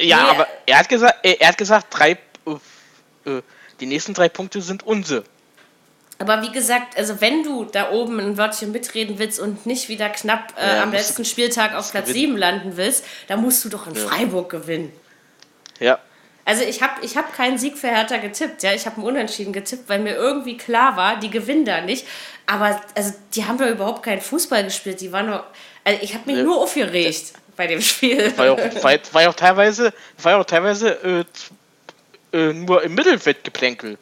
[0.00, 0.28] Ja, Nee.
[0.30, 2.12] aber er hat gesagt, er, er hat gesagt, drei,
[2.46, 3.42] äh, äh,
[3.80, 5.24] die nächsten drei Punkte sind unsere.
[6.18, 10.08] Aber wie gesagt, also wenn du da oben ein Wörtchen mitreden willst und nicht wieder
[10.08, 12.28] knapp äh, Ja, am letzten Spieltag auf Platz gewinnen.
[12.32, 14.92] 7 landen willst, dann musst du doch in Freiburg gewinnen.
[15.78, 15.98] Ja.
[16.46, 19.52] Also ich habe ich hab keinen Sieg für Hertha getippt, ja, ich habe einen Unentschieden
[19.52, 22.06] getippt, weil mir irgendwie klar war, die gewinnen da nicht.
[22.46, 25.44] Aber also die haben ja überhaupt keinen Fußball gespielt, die waren nur,
[25.84, 26.44] also ich habe mich Ne.
[26.44, 28.32] nur aufgeregt bei dem Spiel.
[28.38, 31.24] War ja auch, war, war ja auch teilweise, war ja auch teilweise
[32.32, 33.98] äh, äh, nur im Mittelfeld geplänkel.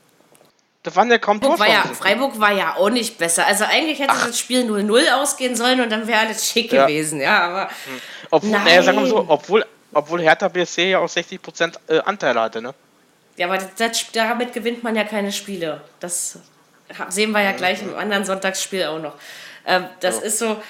[0.85, 1.83] Da waren ja kaum Freiburg war, ja.
[1.83, 3.47] Freiburg war ja auch nicht besser.
[3.47, 6.85] Also eigentlich hätte das Spiel 0-0 ausgehen sollen und dann wäre alles schick Ja.
[6.87, 7.71] gewesen, ja, aber
[8.31, 9.27] Obwohl, naja, sagen wir mal so, Nein.
[9.29, 12.75] obwohl, obwohl Hertha BSC ja auch 60% äh, Anteile hatte, ne?
[13.37, 15.81] Ja, aber das, das, damit gewinnt man ja keine Spiele.
[16.01, 16.39] Das
[17.09, 19.15] sehen wir ja gleich im anderen Sonntagsspiel auch noch.
[19.67, 20.63] Ähm, das ist so.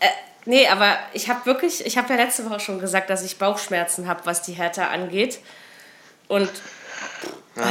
[0.00, 0.08] Äh,
[0.44, 4.08] nee, aber ich habe wirklich, ich habe ja letzte Woche schon gesagt, dass ich Bauchschmerzen
[4.08, 5.38] habe, was die Hertha angeht.
[6.26, 6.50] Und
[7.56, 7.62] ähm,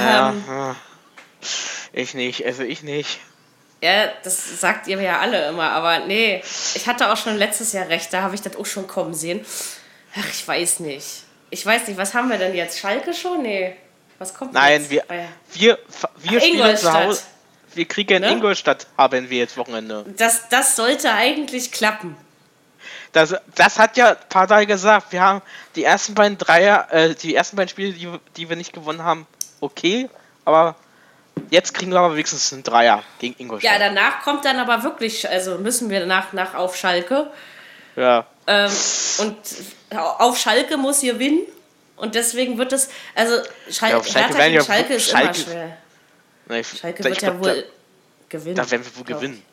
[0.47, 0.75] Ja,
[1.93, 3.19] ich nicht, also ich nicht.
[3.81, 6.43] ja, das sagt ihr ja alle immer, aber nee,
[6.75, 9.45] ich hatte auch schon letztes Jahr recht, da habe ich das auch schon kommen sehen.
[10.19, 11.23] Ach, ich weiß nicht.
[11.49, 12.79] Ich weiß nicht, was haben wir denn jetzt?
[12.79, 13.41] Schalke schon?
[13.41, 13.75] Nee.
[14.19, 14.91] Was kommt Nein, jetzt?
[14.91, 15.79] wir, Bei- wir,
[16.17, 16.93] wir Ach, spielen zu.
[16.93, 17.21] Hause.
[17.73, 18.31] Wir kriegen in Ne?
[18.31, 20.05] Ingolstadt haben wir jetzt Wochenende.
[20.17, 22.15] Das, das sollte eigentlich klappen.
[23.13, 25.11] Das, das hat ja Pardal gesagt.
[25.11, 25.41] Wir haben
[25.75, 29.25] die ersten beiden Dreier, äh, die ersten beiden Spiele, die, die wir nicht gewonnen haben,
[29.61, 30.09] okay,
[30.45, 30.75] aber
[31.49, 33.79] jetzt kriegen wir aber wenigstens einen Dreier gegen Ja, Ingolstadt.
[33.79, 37.31] danach kommt dann aber wirklich, also müssen wir nach, nach auf Schalke.
[37.95, 38.71] Ja, Ähm,
[39.19, 39.37] und
[39.91, 41.41] auf Schalke muss gewinnen.
[41.97, 43.37] Und deswegen wird es, also
[43.69, 45.77] Schal Ja, Schalke ja- Schalke ist Schalke- immer schwer.
[46.59, 47.65] Ich, Schalke da- wird ich ja glaub, wohl
[48.29, 48.55] gewinnen.
[48.55, 49.43] Da, da werden wir wohl glaub gewinnen.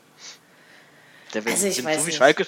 [1.32, 1.88] Da werden Also ich gewinnen.
[1.94, 2.16] weiß so wie nicht.
[2.18, 2.46] Schalke,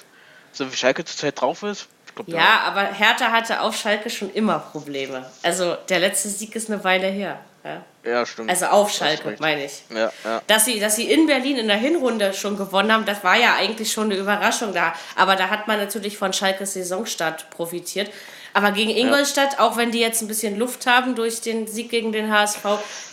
[0.53, 1.89] so wie Schalke zurzeit drauf ist.
[2.07, 5.31] Ich glaub, Ja, aber Hertha hatte auf Schalke schon immer Probleme.
[5.43, 7.39] Also der letzte Sieg ist eine Weile her.
[7.65, 7.85] Ja?
[8.05, 8.51] Ja, stimmt.
[8.51, 9.83] Also auf Schalke, meine ich.
[9.91, 10.43] Ja, ja.
[10.47, 13.55] Dass sie, dass sie in Berlin in der Hinrunde schon gewonnen haben, das war ja
[13.55, 14.95] eigentlich schon eine Überraschung da.
[15.17, 18.11] Aber da hat man natürlich von Schalkes Saisonstart profitiert.
[18.53, 22.13] Aber gegen Ingolstadt, auch wenn die jetzt ein bisschen Luft haben durch den Sieg gegen
[22.13, 22.65] den HSV,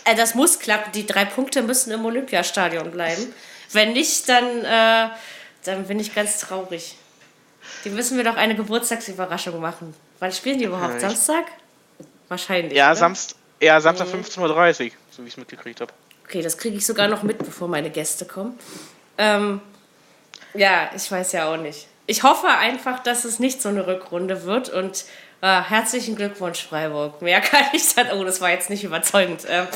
[0.04, 0.90] äh, das muss klappen.
[0.92, 3.32] Die drei Punkte müssen im Olympiastadion bleiben.
[3.72, 5.10] Wenn nicht, dann, äh,
[5.64, 6.96] dann bin ich ganz traurig.
[7.84, 9.94] Die müssen wir doch eine Geburtstagsüberraschung machen.
[10.18, 10.94] Wann spielen die überhaupt?
[10.94, 11.44] Ja, Samstag?
[12.28, 12.72] Wahrscheinlich.
[12.72, 12.96] Ja, oder?
[12.96, 14.20] Samst, ja, Samstag Mhm.
[14.22, 15.92] 15.30 Uhr, so wie ich es mitgekriegt habe.
[16.24, 18.58] Okay, das kriege ich sogar noch mit, bevor meine Gäste kommen.
[19.16, 19.60] Ähm,
[20.54, 21.86] ja, ich weiß ja auch nicht.
[22.06, 25.04] Ich hoffe einfach, dass es nicht so eine Rückrunde wird und
[25.40, 27.20] äh, herzlichen Glückwunsch, Freiburg.
[27.22, 28.10] Mehr kann ich dann.
[28.12, 29.44] Oh, das war jetzt nicht überzeugend.
[29.48, 29.66] Ähm,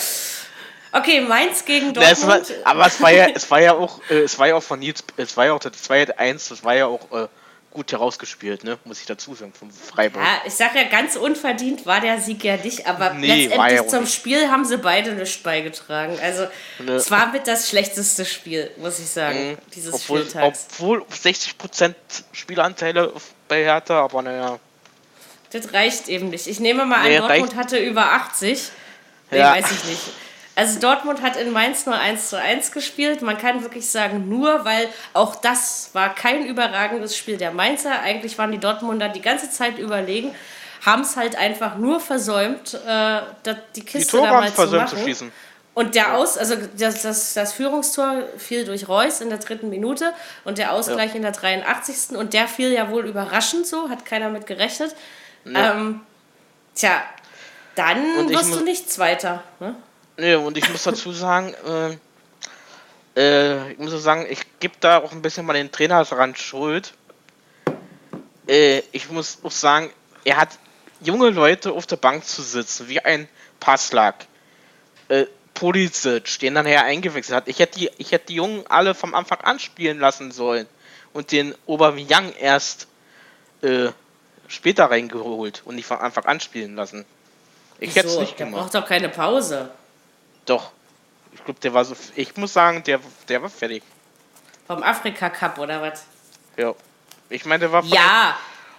[0.92, 2.66] okay, Mainz gegen Ja, es war, Dortmund.
[2.66, 5.04] aber es war ja, es war ja auch, äh, es war ja auch von Nils,
[5.16, 7.28] es war ja auch das 2-1, das war ja auch äh,
[7.72, 8.78] gut herausgespielt, ne?
[8.84, 10.22] Muss ich dazu sagen, von Freiburg.
[10.22, 14.00] Ja, ich sag ja, ganz unverdient war der Sieg ja nicht, aber Nee, letztendlich zum
[14.02, 14.14] nicht.
[14.14, 16.18] Spiel haben sie beide nichts beigetragen.
[16.22, 16.46] Also,
[16.78, 16.92] Ne.
[16.92, 19.94] es war mit das schlechteste Spiel, muss ich sagen, dieses Mhm.
[20.02, 20.66] obwohl, Spieltags.
[20.72, 21.94] obwohl 60%
[22.32, 23.12] Spielanteile
[23.48, 24.58] bei Hertha, aber naja.
[25.50, 26.46] Das reicht eben nicht.
[26.46, 28.70] Ich nehme mal an, Nee, Dortmund reicht- hatte über 80.
[29.30, 29.52] Nee, Ja.
[29.54, 30.02] weiß ich nicht.
[30.62, 33.20] Also Dortmund hat in Mainz nur 1 zu 1 gespielt.
[33.22, 38.00] Man kann wirklich sagen, nur, weil auch das war kein überragendes Spiel der Mainzer.
[38.00, 40.32] Eigentlich waren die Dortmunder die ganze Zeit überlegen,
[40.86, 43.20] haben es halt einfach nur versäumt, äh,
[43.74, 45.08] die Kiste die Tore da mal haben versäumt zu zu machen.
[45.08, 45.32] schießen.
[45.74, 50.12] Und der Aus, also das, das, das Führungstor fiel durch Reus in der dritten Minute
[50.44, 52.16] und der Ausgleich in der 83.
[52.16, 54.94] Und der fiel ja wohl überraschend so, hat keiner mit gerechnet.
[55.46, 56.02] Ähm,
[56.74, 57.02] tja,
[57.74, 59.42] dann wirst du muss- nicht Zweiter.
[59.60, 59.74] Ne?
[60.16, 61.96] Nee, und ich muss dazu sagen, äh,
[63.16, 66.94] äh, ich muss sagen, ich gebe da auch ein bisschen mal den Trainer dran Schuld.
[68.46, 69.90] Äh, ich muss auch sagen,
[70.24, 70.50] er hat
[71.00, 73.28] junge Leute auf der Bank zu sitzen, wie ein
[73.60, 74.26] Passlack.
[75.08, 77.48] Äh, Pulisic, den dann her eingewechselt hat.
[77.48, 80.66] Ich hätte die, ich hätte die Jungen alle vom Anfang an spielen lassen sollen
[81.12, 82.88] und den Aubameyang erst
[83.60, 83.88] äh,
[84.48, 87.04] später reingeholt und nicht von Anfang an spielen lassen.
[87.78, 88.62] Ich hätte es nicht gemacht.
[88.62, 89.70] braucht doch keine Pause.
[90.46, 90.72] Doch.
[91.32, 91.94] Ich glaube, der war so.
[92.14, 93.82] Ich muss sagen, der, der war fertig.
[94.66, 96.04] Vom Afrika Cup oder was?
[96.56, 96.74] Ja.
[97.28, 97.82] Ich meine, der war.
[97.84, 98.36] Ja,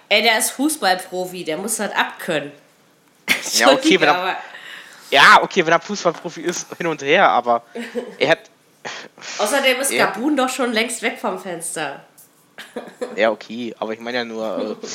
[0.09, 2.51] ey, der ist Fußballprofi, der muss das abkönnen.
[3.53, 4.38] Ja, okay, wenn er- aber
[5.09, 7.64] Ja, okay, wenn er Fußballprofi ist, hin und her, aber
[8.20, 8.39] er hat.
[9.38, 10.07] Außerdem ist Ja.
[10.07, 12.03] Gabun doch schon längst weg vom Fenster.
[13.16, 14.78] Ja, okay, aber ich meine ja nur.
[14.82, 14.88] Äh,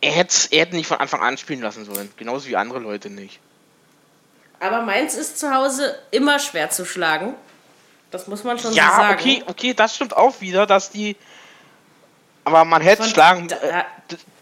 [0.00, 2.10] er hätte er hätte nicht von Anfang an spielen lassen sollen.
[2.16, 3.40] Genauso wie andere Leute nicht.
[4.60, 7.34] Aber Mainz ist zu Hause immer schwer zu schlagen.
[8.10, 9.20] Das muss man schon so Ja, sagen.
[9.20, 11.16] okay, okay, das stimmt auch wieder, dass die.
[12.44, 13.48] Aber man hätte Von- schlagen.
[13.48, 13.84] da- Äh,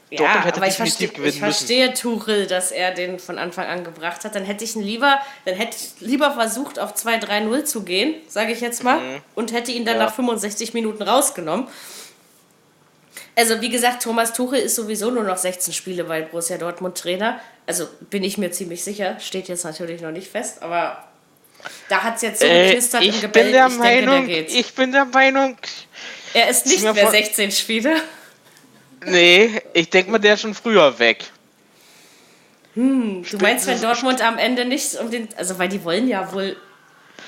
[0.09, 4.25] Ja, hätte aber ich gewinnen ich verstehe Tuchel, dass er den von Anfang an gebracht
[4.25, 4.37] hat.
[4.37, 8.53] Dann hätte ich ihn lieber, dann hätte ich lieber versucht, auf 2-3-0 zu gehen, sage
[8.53, 9.01] ich jetzt mal,
[9.35, 10.01] und hätte ihn dann Mhm.
[10.03, 10.07] Ja.
[10.07, 11.67] nach 65 Minuten rausgenommen.
[13.39, 17.39] Also wie gesagt, Thomas Tuchel ist sowieso nur noch 16 Spiele bei Borussia Dortmund Trainer.
[17.67, 19.21] Also bin ich mir ziemlich sicher.
[19.21, 21.05] Steht jetzt natürlich noch nicht fest, aber
[21.91, 24.55] da hat es jetzt so Äh, geknistert im ich bin der ich denke, Meinung, geht.
[24.55, 25.57] ich bin der Meinung,
[26.33, 27.97] er ist nicht mehr vor- 16 Spiele.
[29.05, 31.25] nee, ich denke mal, der ist schon früher weg.
[32.75, 35.29] Du meinst, wenn Dortmund am Ende nicht um den.
[35.37, 36.57] Also, weil die wollen ja wohl.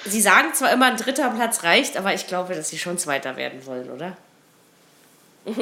[0.04, 3.36] Sie sagen zwar immer, ein dritter Platz reicht, aber ich glaube, dass sie schon Zweiter
[3.36, 4.16] werden wollen, oder?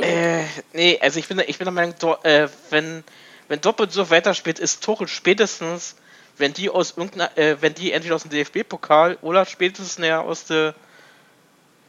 [0.01, 3.05] Äh, nee, also ich bin, ich bin der Meinung, Dor- äh, wenn,
[3.49, 5.97] wenn Doppelt so weiterspielt, ist Tuchel spätestens,
[6.39, 10.45] wenn die aus irgendeiner, äh, wenn die entweder aus dem DFB-Pokal oder spätestens näher aus
[10.47, 10.75] der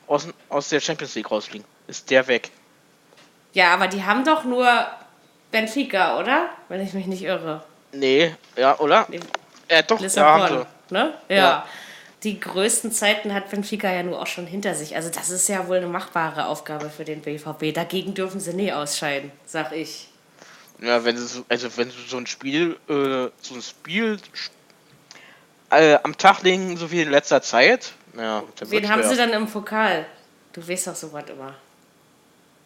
[0.08, 2.50] aus, aus der Champions League rausfliegen, ist der weg.
[3.54, 4.68] Ja, aber die haben doch nur
[5.52, 6.50] Benfica, oder?
[6.70, 7.64] Wenn ich mich nicht irre.
[7.92, 9.06] Nee, ja, oder?
[9.10, 9.20] Nee,
[9.68, 10.66] Äh, doch, ja, Lissabon.
[10.90, 10.94] sie.
[10.94, 11.14] Ne?
[11.28, 11.36] Ja.
[11.36, 11.68] Ja.
[12.24, 14.96] Die größten Zeiten hat Benfica ja nur auch schon hinter sich.
[14.96, 17.74] Also, das ist ja wohl eine machbare Aufgabe für den BVB.
[17.74, 20.08] Dagegen dürfen sie nie ausscheiden, sag ich.
[20.82, 24.20] Ja, wenn sie so, also wenn sie so ein Spiel, äh, so ein Spiel
[25.72, 29.10] äh, am Tag legen, so wie in letzter Zeit, ja, Wen haben schwer.
[29.10, 30.06] sie dann im Pokal?
[30.54, 31.54] Du weißt doch sowas immer.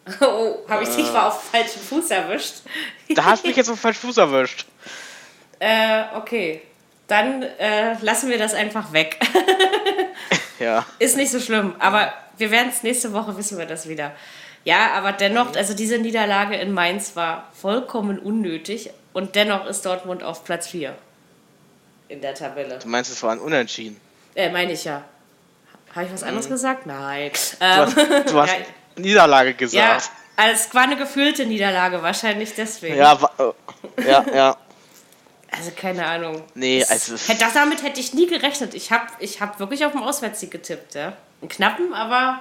[0.20, 2.54] Oh, habe ich dich mal auf den falschen Fuß erwischt?
[3.10, 4.66] Da hast du mich jetzt auf den falschen Fuß erwischt.
[5.64, 6.62] Äh, okay.
[7.08, 9.18] Dann äh, lassen wir das einfach weg.
[10.58, 10.86] Ja.
[11.00, 14.12] Ist nicht so schlimm, aber wir werden es nächste Woche wissen wir das wieder.
[14.64, 20.22] Ja, aber dennoch, also diese Niederlage in Mainz war vollkommen unnötig und dennoch ist Dortmund
[20.22, 20.94] auf Platz 4
[22.08, 22.78] in der Tabelle.
[22.78, 24.00] Du meinst, es war ein Unentschieden.
[24.36, 25.02] Äh, meine ich ja.
[25.96, 26.86] Habe ich was anderes gesagt?
[26.86, 27.32] Nein.
[27.58, 27.96] Du Ähm, hast,
[28.30, 28.58] du hast ja,
[28.96, 30.10] Niederlage ja, gesagt.
[30.36, 32.96] also es war eine gefühlte Niederlage, wahrscheinlich deswegen.
[32.96, 34.56] Ja, äh, ja, ja.
[35.56, 36.42] Also keine Ahnung.
[36.54, 38.74] Nee, Das- also hätte- das, damit hätte ich nie gerechnet.
[38.74, 41.16] Ich habe ich hab wirklich auf den Auswärtssieg getippt, ja.
[41.40, 42.40] Einen knappen, aber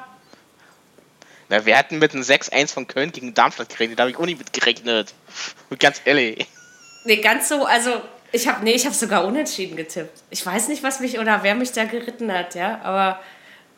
[1.49, 3.99] Na, wir hatten mit einem 6-1 von Köln gegen Darmstadt gerechnet.
[3.99, 5.13] Da habe ich auch nicht mit gerechnet.
[5.79, 6.47] Ganz ehrlich.
[7.03, 8.01] nee, ganz so, also
[8.31, 10.21] ich habe nee, ich habe sogar unentschieden getippt.
[10.29, 13.19] Ich weiß nicht, was mich oder wer mich da geritten hat, ja, aber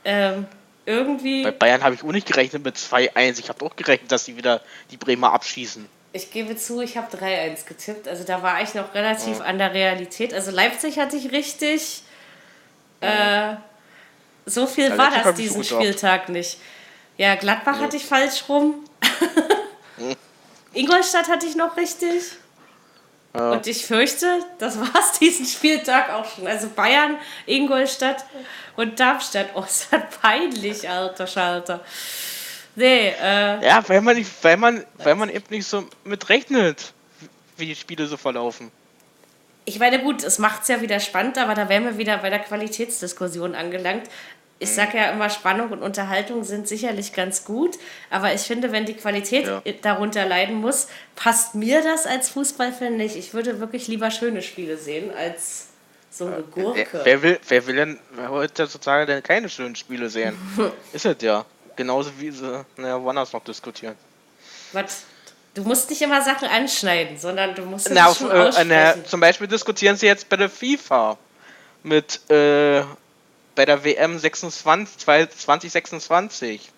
[0.05, 0.45] ähm,
[0.85, 3.39] irgendwie Bei Bayern habe ich auch nicht gerechnet mit 2-1.
[3.39, 4.61] Ich habe auch gerechnet, dass sie wieder
[4.91, 5.87] die Bremer abschießen.
[6.15, 8.07] Ich gebe zu, ich habe 3-1 getippt.
[8.07, 10.33] Also da war ich noch relativ an der Realität.
[10.33, 12.03] Also Leipzig hatte ich richtig.
[13.01, 13.55] Äh,
[14.45, 15.63] so viel Ja, war das diesen.
[15.63, 16.59] Spieltag nicht.
[17.17, 18.75] Ja, Gladbach hatte ich falsch rum.
[20.73, 22.23] Ingolstadt hatte ich noch richtig.
[23.35, 23.51] Ja.
[23.51, 26.45] Und ich fürchte, das war's diesen Spieltag auch schon.
[26.45, 28.25] Also Bayern, Ingolstadt
[28.75, 29.49] und Darmstadt.
[29.55, 31.81] Oh, ist das peinlich, alter Schalter.
[32.75, 36.93] Nee, äh, Ja, weil man, nicht, weil, man, weil man eben nicht so mit rechnet,
[37.57, 38.71] wie die Spiele so verlaufen.
[39.65, 42.29] Ich meine, gut, es macht es ja wieder spannend, aber da wären wir wieder bei
[42.29, 44.09] der Qualitätsdiskussion angelangt.
[44.59, 47.77] Ich sage ja immer, Spannung und Unterhaltung sind sicherlich ganz gut,
[48.09, 49.61] aber ich finde, wenn die Qualität Ja.
[49.81, 53.17] darunter leiden muss, passt mir das als Fußballfan nicht.
[53.17, 55.67] Ich würde wirklich lieber schöne Spiele sehen als
[56.09, 57.01] so eine Gurke.
[57.03, 57.99] wer, will, wer will denn
[58.29, 60.37] heutzutage denn keine schönen Spiele sehen?
[60.93, 61.45] Ist es ja.
[61.75, 63.95] Genauso wie sie naja, woanders noch diskutieren.
[64.71, 65.03] Was?
[65.53, 68.71] Du musst nicht immer Sachen anschneiden, sondern du musst Na, es auf, schon äh, aussprechen.
[68.71, 71.17] eine, zum Beispiel diskutieren sie jetzt bei der FIFA
[71.83, 72.83] mit äh,
[73.55, 76.71] bei der WM 26, 2026,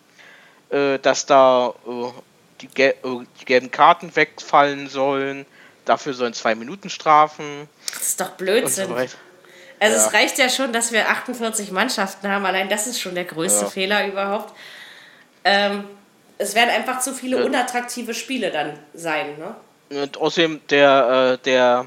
[0.71, 2.11] äh, dass da äh,
[2.61, 5.45] die, gel äh, die gelben Karten wegfallen sollen.
[5.85, 8.87] Dafür sollen zwei Minuten Strafen das ist doch Blödsinn.
[8.87, 8.95] so.
[8.95, 9.15] Also
[9.79, 9.87] Ja.
[10.07, 12.45] es reicht ja schon, dass wir 48 Mannschaften haben.
[12.45, 13.69] Allein das ist schon der größte Ja.
[13.69, 14.53] Fehler überhaupt.
[15.45, 15.85] Ähm,
[16.37, 19.37] es werden einfach zu viele unattraktive Spiele dann sein.
[19.37, 20.01] Ne?
[20.01, 21.85] Und außerdem der, äh, der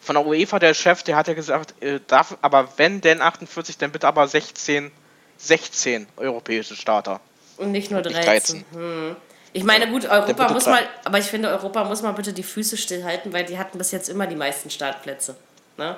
[0.00, 3.76] von der UEFA, der Chef, der hat ja gesagt, äh, darf, aber wenn denn 48,
[3.76, 4.90] dann bitte aber 16,
[5.36, 7.20] 16 europäische Starter.
[7.58, 8.24] Und nicht nur Nicht 13.
[8.24, 8.64] 13.
[8.72, 9.16] Hm.
[9.52, 12.76] Ich meine, gut, Europa muss mal, aber ich finde, Europa muss mal bitte die Füße
[12.76, 15.34] stillhalten, weil die hatten bis jetzt immer die meisten Startplätze.
[15.76, 15.96] Ne?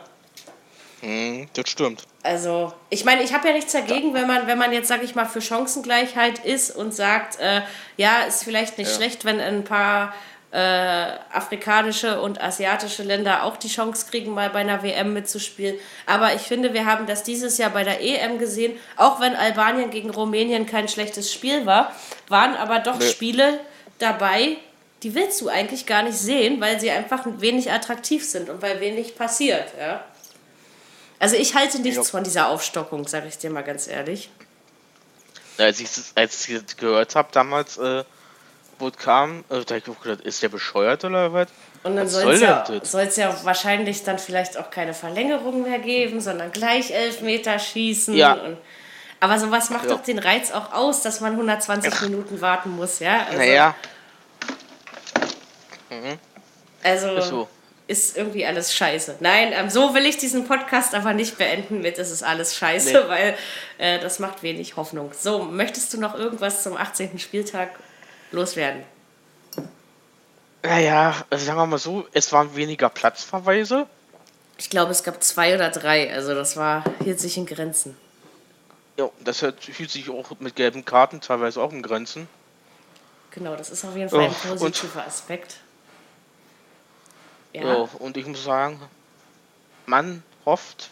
[1.00, 2.06] Hm, das stimmt.
[2.28, 5.14] Also, ich meine, ich habe ja nichts dagegen, wenn man, wenn man jetzt, sag ich
[5.14, 7.62] mal, für Chancengleichheit ist und sagt, äh,
[7.96, 8.96] ja, ist vielleicht nicht Ja.
[8.96, 10.12] schlecht, wenn ein paar
[10.52, 10.58] äh,
[11.32, 15.76] afrikanische und asiatische Länder auch die Chance kriegen, mal bei einer WM mitzuspielen.
[16.06, 19.88] Aber ich finde, wir haben das dieses Jahr bei der EM gesehen, auch wenn Albanien
[19.90, 21.92] gegen Rumänien kein schlechtes Spiel war,
[22.28, 23.06] waren aber doch Nee.
[23.08, 23.60] Spiele
[23.98, 24.56] dabei,
[25.02, 28.80] die willst du eigentlich gar nicht sehen, weil sie einfach wenig attraktiv sind und weil
[28.80, 29.64] wenig passiert.
[29.78, 30.02] Ja?
[31.18, 32.04] Also ich halte nichts Ja.
[32.04, 34.30] von dieser Aufstockung, sage ich dir mal ganz ehrlich.
[35.58, 38.04] Als ich das, als ich das gehört habe damals, äh,
[38.78, 41.48] wo es kam, äh, da hab ich gedacht, ist der bescheuert oder was?
[41.82, 42.64] Und dann soll es ja,
[43.16, 48.14] ja wahrscheinlich dann vielleicht auch keine Verlängerung mehr geben, sondern gleich Elfmeter schießen.
[48.14, 48.34] Ja.
[48.34, 48.58] Und,
[49.20, 49.90] aber sowas macht Ja.
[49.96, 53.26] doch den Reiz auch aus, dass man 120 Minuten warten muss, ja?
[53.26, 53.74] Also, naja,
[56.82, 57.48] also
[57.88, 59.16] ist irgendwie alles scheiße.
[59.20, 62.92] Nein, ähm, so will ich diesen Podcast aber nicht beenden mit, es ist alles scheiße,
[62.92, 63.08] Nee.
[63.08, 63.34] weil
[63.78, 65.10] äh, das macht wenig Hoffnung.
[65.18, 67.18] So, möchtest du noch irgendwas zum 18.
[67.18, 67.70] Spieltag
[68.30, 68.82] loswerden?
[70.62, 73.86] Naja, also sagen wir mal so, es waren weniger Platzverweise.
[74.58, 77.96] Ich glaube, es gab zwei oder drei, also das war, hielt sich in Grenzen.
[78.98, 82.28] Ja, das hielt sich auch mit gelben Karten teilweise auch in Grenzen.
[83.30, 85.58] Genau, das ist auf jeden Fall ein Oh, positiver Aspekt.
[87.52, 87.88] Ja, Ja.
[87.98, 88.80] und ich muss sagen,
[89.86, 90.90] man hofft,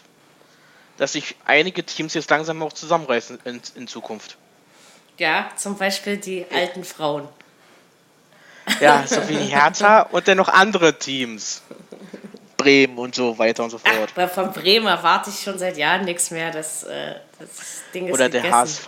[0.97, 4.37] dass sich einige Teams jetzt langsam auch zusammenreißen in, in Zukunft.
[5.17, 7.27] ja, zum Beispiel die alten Frauen.
[8.81, 11.61] Ja, so wie die Hertha und dann noch andere Teams.
[12.57, 14.11] Bremen und so weiter und so Ach, fort.
[14.15, 16.49] aber von Bremen erwarte ich schon seit Jahren nichts mehr.
[16.51, 17.49] Das, äh, das
[17.93, 18.57] Ding ist Oder der gegessen.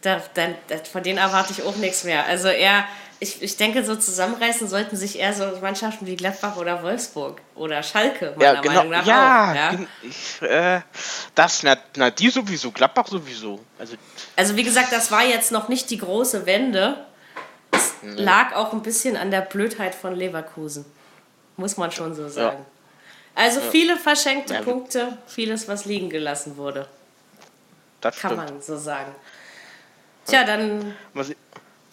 [0.00, 2.24] Da, dann, das, von denen erwarte ich auch nichts mehr.
[2.26, 2.84] Also eher,
[3.20, 7.82] ich, ich denke, so zusammenreißen sollten sich eher so Mannschaften wie Gladbach oder Wolfsburg oder
[7.82, 8.74] Schalke, meiner Ja, genau.
[8.74, 9.54] Meinung nach Ja, auch.
[9.54, 9.78] Ja?
[10.02, 10.80] ich, äh,
[11.34, 13.60] das, na, na, die sowieso, Gladbach sowieso.
[13.78, 13.96] Also,
[14.36, 17.04] Also wie gesagt, das war jetzt noch nicht die große Wende.
[17.72, 20.84] Es lag auch ein bisschen an der Blödheit von Leverkusen.
[21.56, 22.64] Muss man schon so sagen.
[23.36, 26.86] Also viele verschenkte Ja, Punkte, vieles, was liegen gelassen wurde.
[28.00, 28.50] das Kann stimmt.
[28.50, 29.12] man so sagen.
[30.26, 30.94] Tja, dann,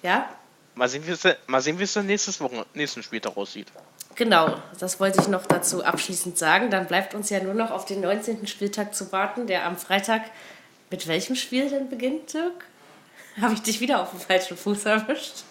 [0.03, 0.29] ja,
[0.75, 3.67] mal sehen, wie es denn- mal sehen, wie es dann nächstes Wochen, nächsten Spieltag aussieht.
[4.15, 4.57] genau.
[4.79, 6.69] Das wollte ich noch dazu abschließend sagen.
[6.71, 8.47] Dann bleibt uns ja nur noch auf den 19.
[8.47, 10.23] Spieltag zu warten, der am Freitag
[10.89, 12.65] mit welchem Spiel denn beginnt, Dirk?
[13.41, 15.43] Habe ich dich wieder auf den falschen Fuß erwischt?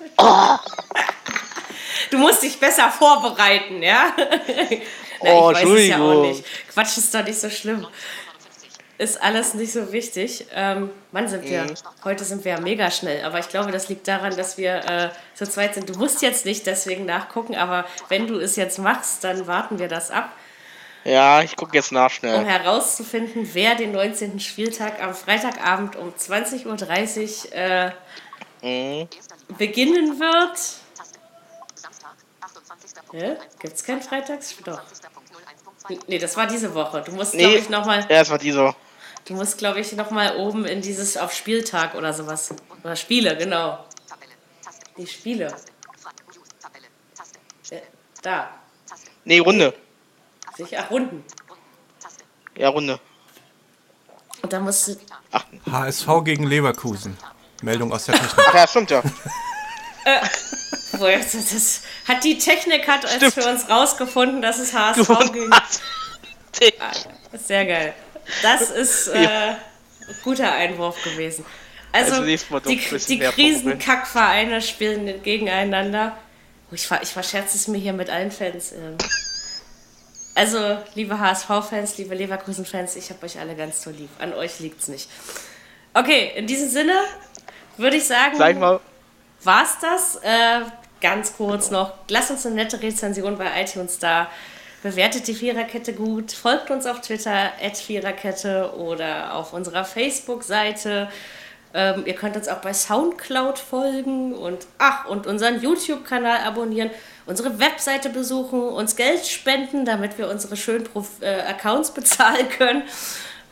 [2.11, 4.13] Du musst dich besser vorbereiten, ja?
[5.23, 6.23] Na, Oh, ich weiß es ja auch Entschuldigung.
[6.31, 6.45] nicht.
[6.73, 7.87] Quatsch ist doch nicht so schlimm.
[9.01, 10.45] Ist alles nicht so wichtig.
[10.55, 11.63] Ähm, Mann, sind wir.
[11.63, 11.75] Mhm.
[12.05, 13.25] Heute sind wir ja mega schnell.
[13.25, 15.89] Aber ich glaube, das liegt daran, dass wir äh, zu zweit sind.
[15.89, 19.89] Du musst jetzt nicht deswegen nachgucken, aber wenn du es jetzt machst, dann warten wir
[19.89, 20.29] das ab,
[21.05, 22.45] Ja, ich gucke jetzt nach um schnell.
[22.45, 24.39] herauszufinden, wer den 19.
[24.39, 27.91] Spieltag am Freitagabend um 20.30 Uhr äh,
[29.03, 29.09] Mhm.
[29.57, 30.59] beginnen wird.
[32.43, 32.91] 28.
[33.13, 33.37] Hä?
[33.61, 34.55] Gibt's keinen Freitags?
[34.63, 34.83] Doch.
[36.07, 37.01] Nee, das war diese Woche.
[37.01, 38.01] Du musst, Nee, glaube ich, nochmal.
[38.11, 38.77] ja, es war dieser.
[39.31, 42.53] Du musst, glaube ich, noch mal oben in dieses auf Spieltag oder sowas.
[42.83, 43.85] Oder Spiele, genau.
[44.09, 45.55] Tabelle, Taste, Die Spiele.
[47.71, 47.79] Ja,
[48.23, 48.51] Da.
[48.89, 49.73] Taste, Nee, Runde.
[50.57, 51.25] Sich ach, Runden.
[52.57, 52.99] Ja, Runde.
[54.43, 54.97] Und da musst du.
[55.31, 57.17] Ach, HSV gegen Leverkusen.
[57.63, 58.47] Meldung aus der Technik.
[58.49, 59.01] ach ja, stimmt ja.
[60.95, 65.33] Woher ist das, das hat die Technik hat als für uns rausgefunden, dass es HSV
[65.33, 65.53] ging.
[65.53, 65.81] hat.
[67.47, 67.95] Sehr geil.
[68.43, 69.57] Das ist äh, ein
[70.25, 71.45] guter Einwurf gewesen.
[71.93, 72.25] Also, Also
[72.69, 72.77] die,
[73.09, 76.17] die Krisenkackvereine spielen gegeneinander.
[76.71, 78.73] Oh, Ich, ver- ich verscherze es mir hier mit allen Fans.
[78.73, 78.97] ähm.
[80.37, 84.09] Also, liebe HSV-Fans, liebe Leverkusen-Fans, ich habe euch alle ganz so lieb.
[84.21, 85.09] An euch liegt's nicht.
[85.93, 86.95] Okay, in diesem Sinne
[87.77, 88.79] würde ich sagen, Sag mal,
[89.43, 90.17] war's das.
[90.23, 90.61] Äh,
[91.01, 94.31] ganz kurz noch, lasst uns eine nette Rezension bei iTunes da.
[94.83, 101.09] Bewertet die Viererkette gut, folgt uns auf Twitter, Viererkette oder auf unserer Facebook-Seite.
[101.73, 106.91] Ähm, ihr könnt uns auch bei Soundcloud folgen und ach, und unseren YouTube-Kanal abonnieren,
[107.27, 112.83] unsere Webseite besuchen, uns Geld spenden, damit wir unsere schönen Prof äh, Accounts bezahlen können.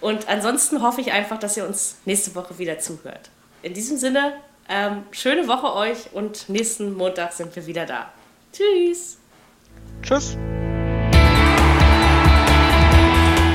[0.01, 3.31] Und ansonsten hoffe ich einfach, dass ihr uns nächste Woche wieder zuhört.
[3.62, 4.35] In diesem Sinne,
[4.68, 8.12] ähm, schöne Woche euch und nächsten Montag sind wir wieder da.
[8.53, 9.18] Tschüss.
[10.03, 10.37] Tschüss.